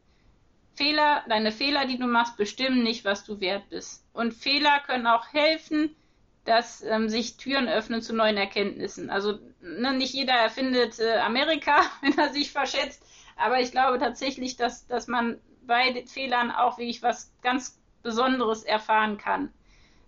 [0.75, 4.07] Fehler, deine Fehler, die du machst, bestimmen nicht, was du wert bist.
[4.15, 5.95] Und Fehler können auch helfen,
[6.45, 9.11] dass ähm, sich Türen öffnen zu neuen Erkenntnissen.
[9.11, 13.05] Also ne, nicht jeder erfindet äh, Amerika, wenn er sich verschätzt,
[13.37, 19.19] aber ich glaube tatsächlich, dass, dass man bei Fehlern auch wirklich was ganz Besonderes erfahren
[19.19, 19.53] kann.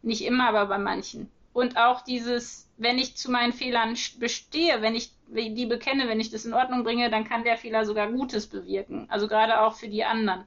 [0.02, 1.30] Nicht immer, aber bei manchen.
[1.54, 6.30] Und auch dieses, wenn ich zu meinen Fehlern bestehe, wenn ich die bekenne, wenn ich
[6.30, 9.06] das in Ordnung bringe, dann kann der Fehler sogar Gutes bewirken.
[9.08, 10.44] Also gerade auch für die anderen.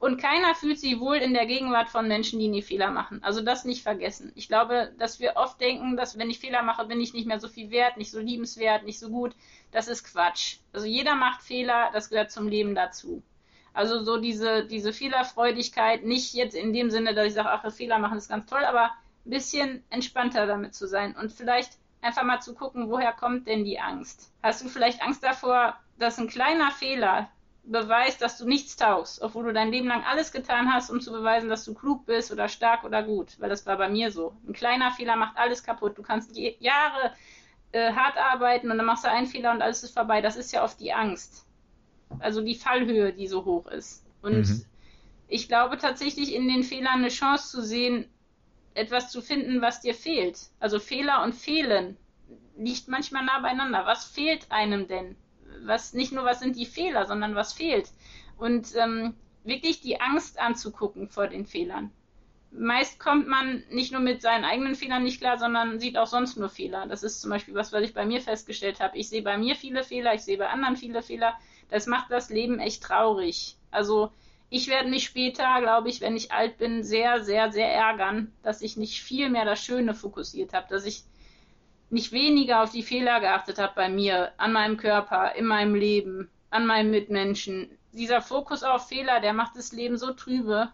[0.00, 3.22] Und keiner fühlt sich wohl in der Gegenwart von Menschen, die nie Fehler machen.
[3.22, 4.32] Also das nicht vergessen.
[4.34, 7.38] Ich glaube, dass wir oft denken, dass wenn ich Fehler mache, bin ich nicht mehr
[7.38, 9.36] so viel wert, nicht so liebenswert, nicht so gut.
[9.70, 10.56] Das ist Quatsch.
[10.72, 13.22] Also jeder macht Fehler, das gehört zum Leben dazu.
[13.74, 18.00] Also so diese, diese Fehlerfreudigkeit, nicht jetzt in dem Sinne, dass ich sage, ach, Fehler
[18.00, 18.90] machen ist ganz toll, aber
[19.24, 23.64] ein bisschen entspannter damit zu sein und vielleicht einfach mal zu gucken, woher kommt denn
[23.64, 24.32] die Angst?
[24.42, 27.28] Hast du vielleicht Angst davor, dass ein kleiner Fehler
[27.64, 31.12] beweist, dass du nichts taugst, obwohl du dein Leben lang alles getan hast, um zu
[31.12, 34.34] beweisen, dass du klug bist oder stark oder gut, weil das war bei mir so.
[34.46, 35.96] Ein kleiner Fehler macht alles kaputt.
[35.96, 37.12] Du kannst Jahre
[37.70, 40.20] äh, hart arbeiten und dann machst du einen Fehler und alles ist vorbei.
[40.20, 41.46] Das ist ja oft die Angst.
[42.18, 44.04] Also die Fallhöhe, die so hoch ist.
[44.22, 44.64] Und mhm.
[45.28, 48.06] ich glaube tatsächlich in den Fehlern eine Chance zu sehen,
[48.74, 50.38] etwas zu finden, was dir fehlt.
[50.60, 51.96] Also Fehler und Fehlen
[52.56, 53.86] liegt manchmal nah beieinander.
[53.86, 55.16] Was fehlt einem denn?
[55.64, 57.90] was nicht nur was sind die Fehler, sondern was fehlt.
[58.36, 59.14] Und ähm,
[59.44, 61.90] wirklich die Angst anzugucken vor den Fehlern.
[62.50, 66.36] Meist kommt man nicht nur mit seinen eigenen Fehlern nicht klar, sondern sieht auch sonst
[66.36, 66.86] nur Fehler.
[66.86, 68.98] Das ist zum Beispiel was, was ich bei mir festgestellt habe.
[68.98, 71.34] Ich sehe bei mir viele Fehler, ich sehe bei anderen viele Fehler.
[71.70, 73.56] Das macht das Leben echt traurig.
[73.70, 74.12] Also
[74.54, 78.60] ich werde mich später, glaube ich, wenn ich alt bin, sehr, sehr, sehr ärgern, dass
[78.60, 81.04] ich nicht viel mehr das Schöne fokussiert habe, dass ich
[81.88, 86.28] nicht weniger auf die Fehler geachtet habe bei mir, an meinem Körper, in meinem Leben,
[86.50, 87.78] an meinen Mitmenschen.
[87.92, 90.70] Dieser Fokus auf Fehler, der macht das Leben so trübe.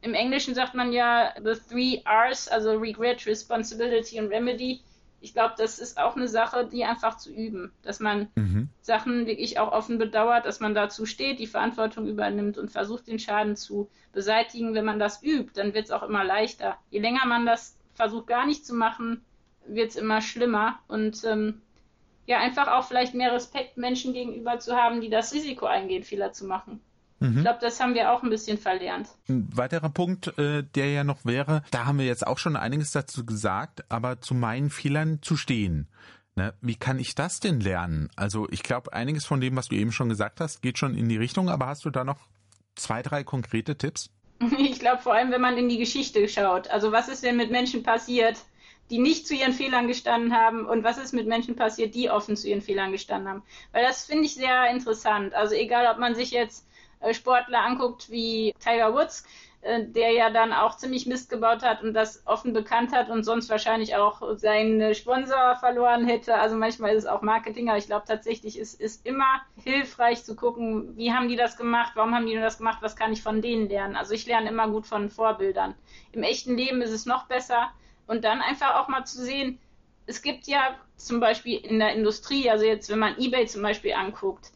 [0.00, 4.80] Im Englischen sagt man ja the three R's, also Regret, Responsibility und Remedy.
[5.20, 8.68] Ich glaube, das ist auch eine Sache, die einfach zu üben, dass man mhm.
[8.80, 13.18] Sachen wirklich auch offen bedauert, dass man dazu steht, die Verantwortung übernimmt und versucht, den
[13.18, 14.74] Schaden zu beseitigen.
[14.74, 16.78] Wenn man das übt, dann wird es auch immer leichter.
[16.90, 19.22] Je länger man das versucht gar nicht zu machen,
[19.66, 20.78] wird es immer schlimmer.
[20.88, 21.60] Und ähm,
[22.26, 26.32] ja, einfach auch vielleicht mehr Respekt Menschen gegenüber zu haben, die das Risiko eingehen, Fehler
[26.32, 26.80] zu machen.
[27.20, 27.38] Mhm.
[27.38, 29.08] Ich glaube, das haben wir auch ein bisschen verlernt.
[29.28, 32.90] Ein weiterer Punkt, äh, der ja noch wäre, da haben wir jetzt auch schon einiges
[32.92, 35.88] dazu gesagt, aber zu meinen Fehlern zu stehen.
[36.34, 36.54] Ne?
[36.62, 38.08] Wie kann ich das denn lernen?
[38.16, 41.08] Also ich glaube, einiges von dem, was du eben schon gesagt hast, geht schon in
[41.08, 42.28] die Richtung, aber hast du da noch
[42.74, 44.10] zwei, drei konkrete Tipps?
[44.58, 46.68] Ich glaube vor allem, wenn man in die Geschichte schaut.
[46.68, 48.38] Also was ist denn mit Menschen passiert,
[48.88, 52.36] die nicht zu ihren Fehlern gestanden haben und was ist mit Menschen passiert, die offen
[52.36, 53.42] zu ihren Fehlern gestanden haben.
[53.72, 55.34] Weil das finde ich sehr interessant.
[55.34, 56.66] Also egal, ob man sich jetzt
[57.12, 59.24] Sportler anguckt wie Tiger Woods,
[59.62, 63.24] äh, der ja dann auch ziemlich Mist gebaut hat und das offen bekannt hat und
[63.24, 66.34] sonst wahrscheinlich auch seinen Sponsor verloren hätte.
[66.34, 70.36] Also manchmal ist es auch Marketing, aber ich glaube tatsächlich ist es immer hilfreich zu
[70.36, 73.42] gucken, wie haben die das gemacht, warum haben die das gemacht, was kann ich von
[73.42, 73.96] denen lernen.
[73.96, 75.74] Also ich lerne immer gut von Vorbildern.
[76.12, 77.70] Im echten Leben ist es noch besser,
[78.10, 79.60] und dann einfach auch mal zu sehen,
[80.06, 83.92] es gibt ja zum Beispiel in der Industrie, also jetzt wenn man eBay zum Beispiel
[83.92, 84.50] anguckt,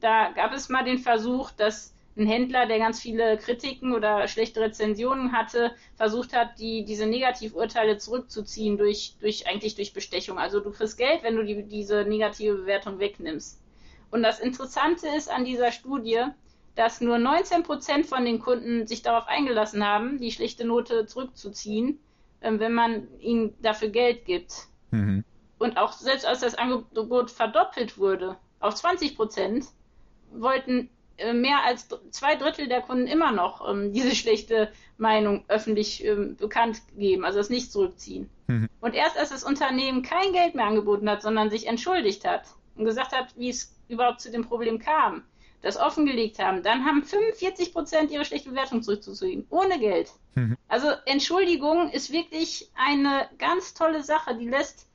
[0.00, 4.60] da gab es mal den Versuch, dass ein Händler, der ganz viele Kritiken oder schlechte
[4.60, 10.38] Rezensionen hatte, versucht hat, die, diese Negativurteile zurückzuziehen durch, durch, eigentlich durch Bestechung.
[10.38, 13.60] Also du kriegst Geld, wenn du die, diese negative Bewertung wegnimmst.
[14.10, 16.24] Und das Interessante ist an dieser Studie,
[16.74, 22.00] dass nur 19 Prozent von den Kunden sich darauf eingelassen haben, die schlechte Note zurückzuziehen
[22.40, 24.68] ähm, wenn man ihnen dafür Geld gibt.
[24.90, 25.24] Mhm.
[25.58, 29.66] Und auch selbst als das Angebot verdoppelt wurde auf 20 Prozent,
[30.32, 36.04] wollten äh, mehr als zwei Drittel der Kunden immer noch ähm, diese schlechte Meinung öffentlich
[36.04, 38.30] ähm, bekannt geben, also es nicht zurückziehen.
[38.46, 38.68] Mhm.
[38.80, 42.44] Und erst als das Unternehmen kein Geld mehr angeboten hat, sondern sich entschuldigt hat
[42.76, 45.24] und gesagt hat, wie es überhaupt zu dem Problem kam,
[45.60, 50.10] das offengelegt haben, dann haben 45 Prozent ihre schlechte Bewertung zurückzuziehen, ohne Geld.
[50.36, 50.56] Mhm.
[50.68, 54.86] Also Entschuldigung ist wirklich eine ganz tolle Sache, die lässt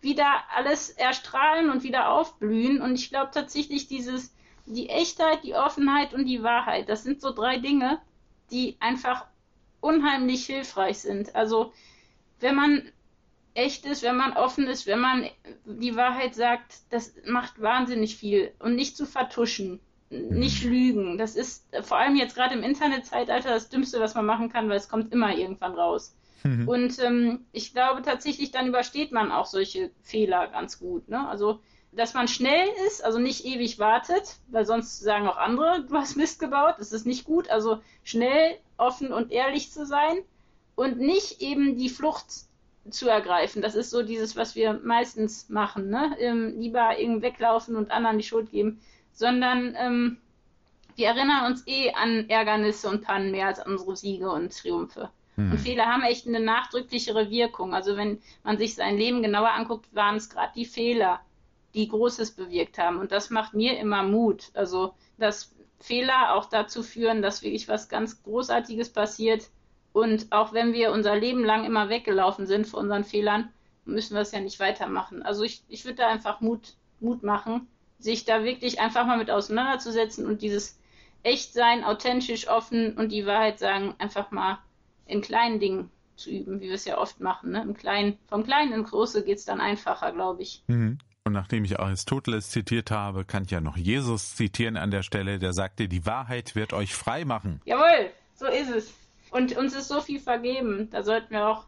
[0.00, 2.80] wieder alles erstrahlen und wieder aufblühen.
[2.80, 4.34] Und ich glaube tatsächlich dieses,
[4.70, 8.00] die Echtheit, die Offenheit und die Wahrheit, das sind so drei Dinge,
[8.50, 9.26] die einfach
[9.80, 11.34] unheimlich hilfreich sind.
[11.34, 11.72] Also
[12.40, 12.82] wenn man
[13.54, 15.28] echt ist, wenn man offen ist, wenn man
[15.64, 21.18] die Wahrheit sagt, das macht wahnsinnig viel und nicht zu vertuschen nicht lügen.
[21.18, 24.76] Das ist vor allem jetzt gerade im Internetzeitalter das Dümmste, was man machen kann, weil
[24.76, 26.16] es kommt immer irgendwann raus.
[26.42, 26.68] Mhm.
[26.68, 31.08] Und ähm, ich glaube tatsächlich, dann übersteht man auch solche Fehler ganz gut.
[31.08, 31.28] Ne?
[31.28, 31.60] Also,
[31.92, 36.16] dass man schnell ist, also nicht ewig wartet, weil sonst sagen auch andere, du hast
[36.16, 37.48] Mist gebaut, das ist nicht gut.
[37.50, 40.18] Also schnell, offen und ehrlich zu sein
[40.76, 42.26] und nicht eben die Flucht
[42.88, 43.60] zu ergreifen.
[43.60, 45.90] Das ist so dieses, was wir meistens machen.
[45.90, 46.16] Ne?
[46.18, 48.80] Ähm, lieber irgendwie weglaufen und anderen die Schuld geben
[49.12, 50.16] sondern ähm,
[50.96, 55.10] die erinnern uns eh an Ärgernisse und Pannen mehr als an unsere Siege und Triumphe.
[55.36, 55.52] Hm.
[55.52, 57.74] Und Fehler haben echt eine nachdrücklichere Wirkung.
[57.74, 61.20] Also wenn man sich sein Leben genauer anguckt, waren es gerade die Fehler,
[61.74, 62.98] die Großes bewirkt haben.
[62.98, 64.50] Und das macht mir immer Mut.
[64.54, 69.48] Also, dass Fehler auch dazu führen, dass wirklich was ganz Großartiges passiert.
[69.92, 73.50] Und auch wenn wir unser Leben lang immer weggelaufen sind vor unseren Fehlern,
[73.84, 75.22] müssen wir es ja nicht weitermachen.
[75.22, 77.66] Also ich, ich würde da einfach Mut, Mut machen,
[77.98, 80.78] sich da wirklich einfach mal mit auseinanderzusetzen und dieses
[81.22, 84.58] Echtsein, authentisch, offen und die Wahrheit sagen, einfach mal
[85.06, 87.52] in kleinen Dingen zu üben, wie wir es ja oft machen.
[87.52, 87.62] Ne?
[87.62, 90.62] Im Kleinen, vom Kleinen ins Große geht es dann einfacher, glaube ich.
[90.68, 90.98] Mhm.
[91.24, 95.38] Und nachdem ich Aristoteles zitiert habe, kann ich ja noch Jesus zitieren an der Stelle,
[95.38, 97.60] der sagte, die Wahrheit wird euch frei machen.
[97.66, 98.94] Jawohl, so ist es.
[99.30, 100.88] Und uns ist so viel vergeben.
[100.90, 101.66] Da sollten wir auch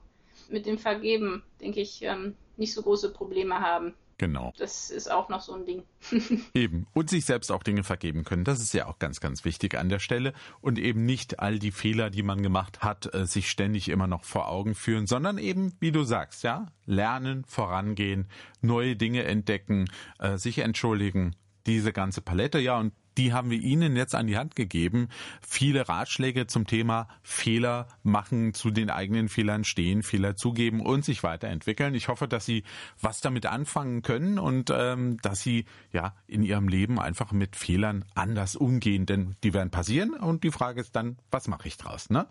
[0.49, 3.95] mit dem Vergeben, denke ich, ähm, nicht so große Probleme haben.
[4.19, 4.53] Genau.
[4.59, 5.83] Das ist auch noch so ein Ding.
[6.55, 6.87] eben.
[6.93, 8.45] Und sich selbst auch Dinge vergeben können.
[8.45, 10.33] Das ist ja auch ganz, ganz wichtig an der Stelle.
[10.61, 14.25] Und eben nicht all die Fehler, die man gemacht hat, äh, sich ständig immer noch
[14.25, 18.29] vor Augen führen, sondern eben, wie du sagst, ja, lernen, vorangehen,
[18.61, 21.35] neue Dinge entdecken, äh, sich entschuldigen.
[21.67, 25.09] Diese ganze Palette, ja, und die haben wir Ihnen jetzt an die Hand gegeben.
[25.47, 31.23] Viele Ratschläge zum Thema Fehler machen, zu den eigenen Fehlern stehen, Fehler zugeben und sich
[31.23, 31.95] weiterentwickeln.
[31.95, 32.65] Ich hoffe, dass Sie
[33.01, 38.05] was damit anfangen können und ähm, dass Sie ja in Ihrem Leben einfach mit Fehlern
[38.15, 42.11] anders umgehen, denn die werden passieren und die Frage ist dann, was mache ich draus?
[42.11, 42.27] Ne?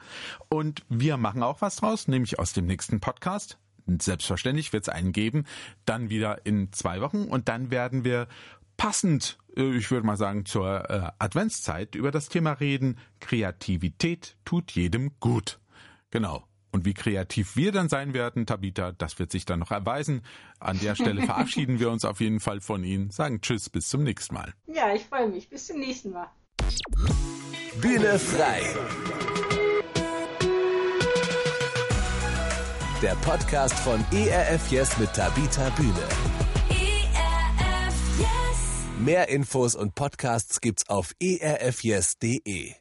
[0.49, 3.57] Und wir machen auch was draus, nämlich aus dem nächsten Podcast.
[3.99, 5.45] Selbstverständlich wird es einen geben,
[5.85, 8.27] dann wieder in zwei Wochen und dann werden wir
[8.81, 12.97] passend, äh, ich würde mal sagen, zur äh, Adventszeit über das Thema reden.
[13.19, 15.59] Kreativität tut jedem gut.
[16.09, 16.47] Genau.
[16.71, 20.23] Und wie kreativ wir dann sein werden, Tabita, das wird sich dann noch erweisen.
[20.59, 24.01] An der Stelle verabschieden wir uns auf jeden Fall von Ihnen, sagen Tschüss, bis zum
[24.03, 24.51] nächsten Mal.
[24.65, 25.47] Ja, ich freue mich.
[25.47, 26.27] Bis zum nächsten Mal.
[27.81, 28.63] Bühne frei.
[33.03, 36.40] Der Podcast von ERF Yes mit Tabita Bühne.
[39.01, 42.75] Mehr Infos und Podcasts gibt's auf erfyes.de.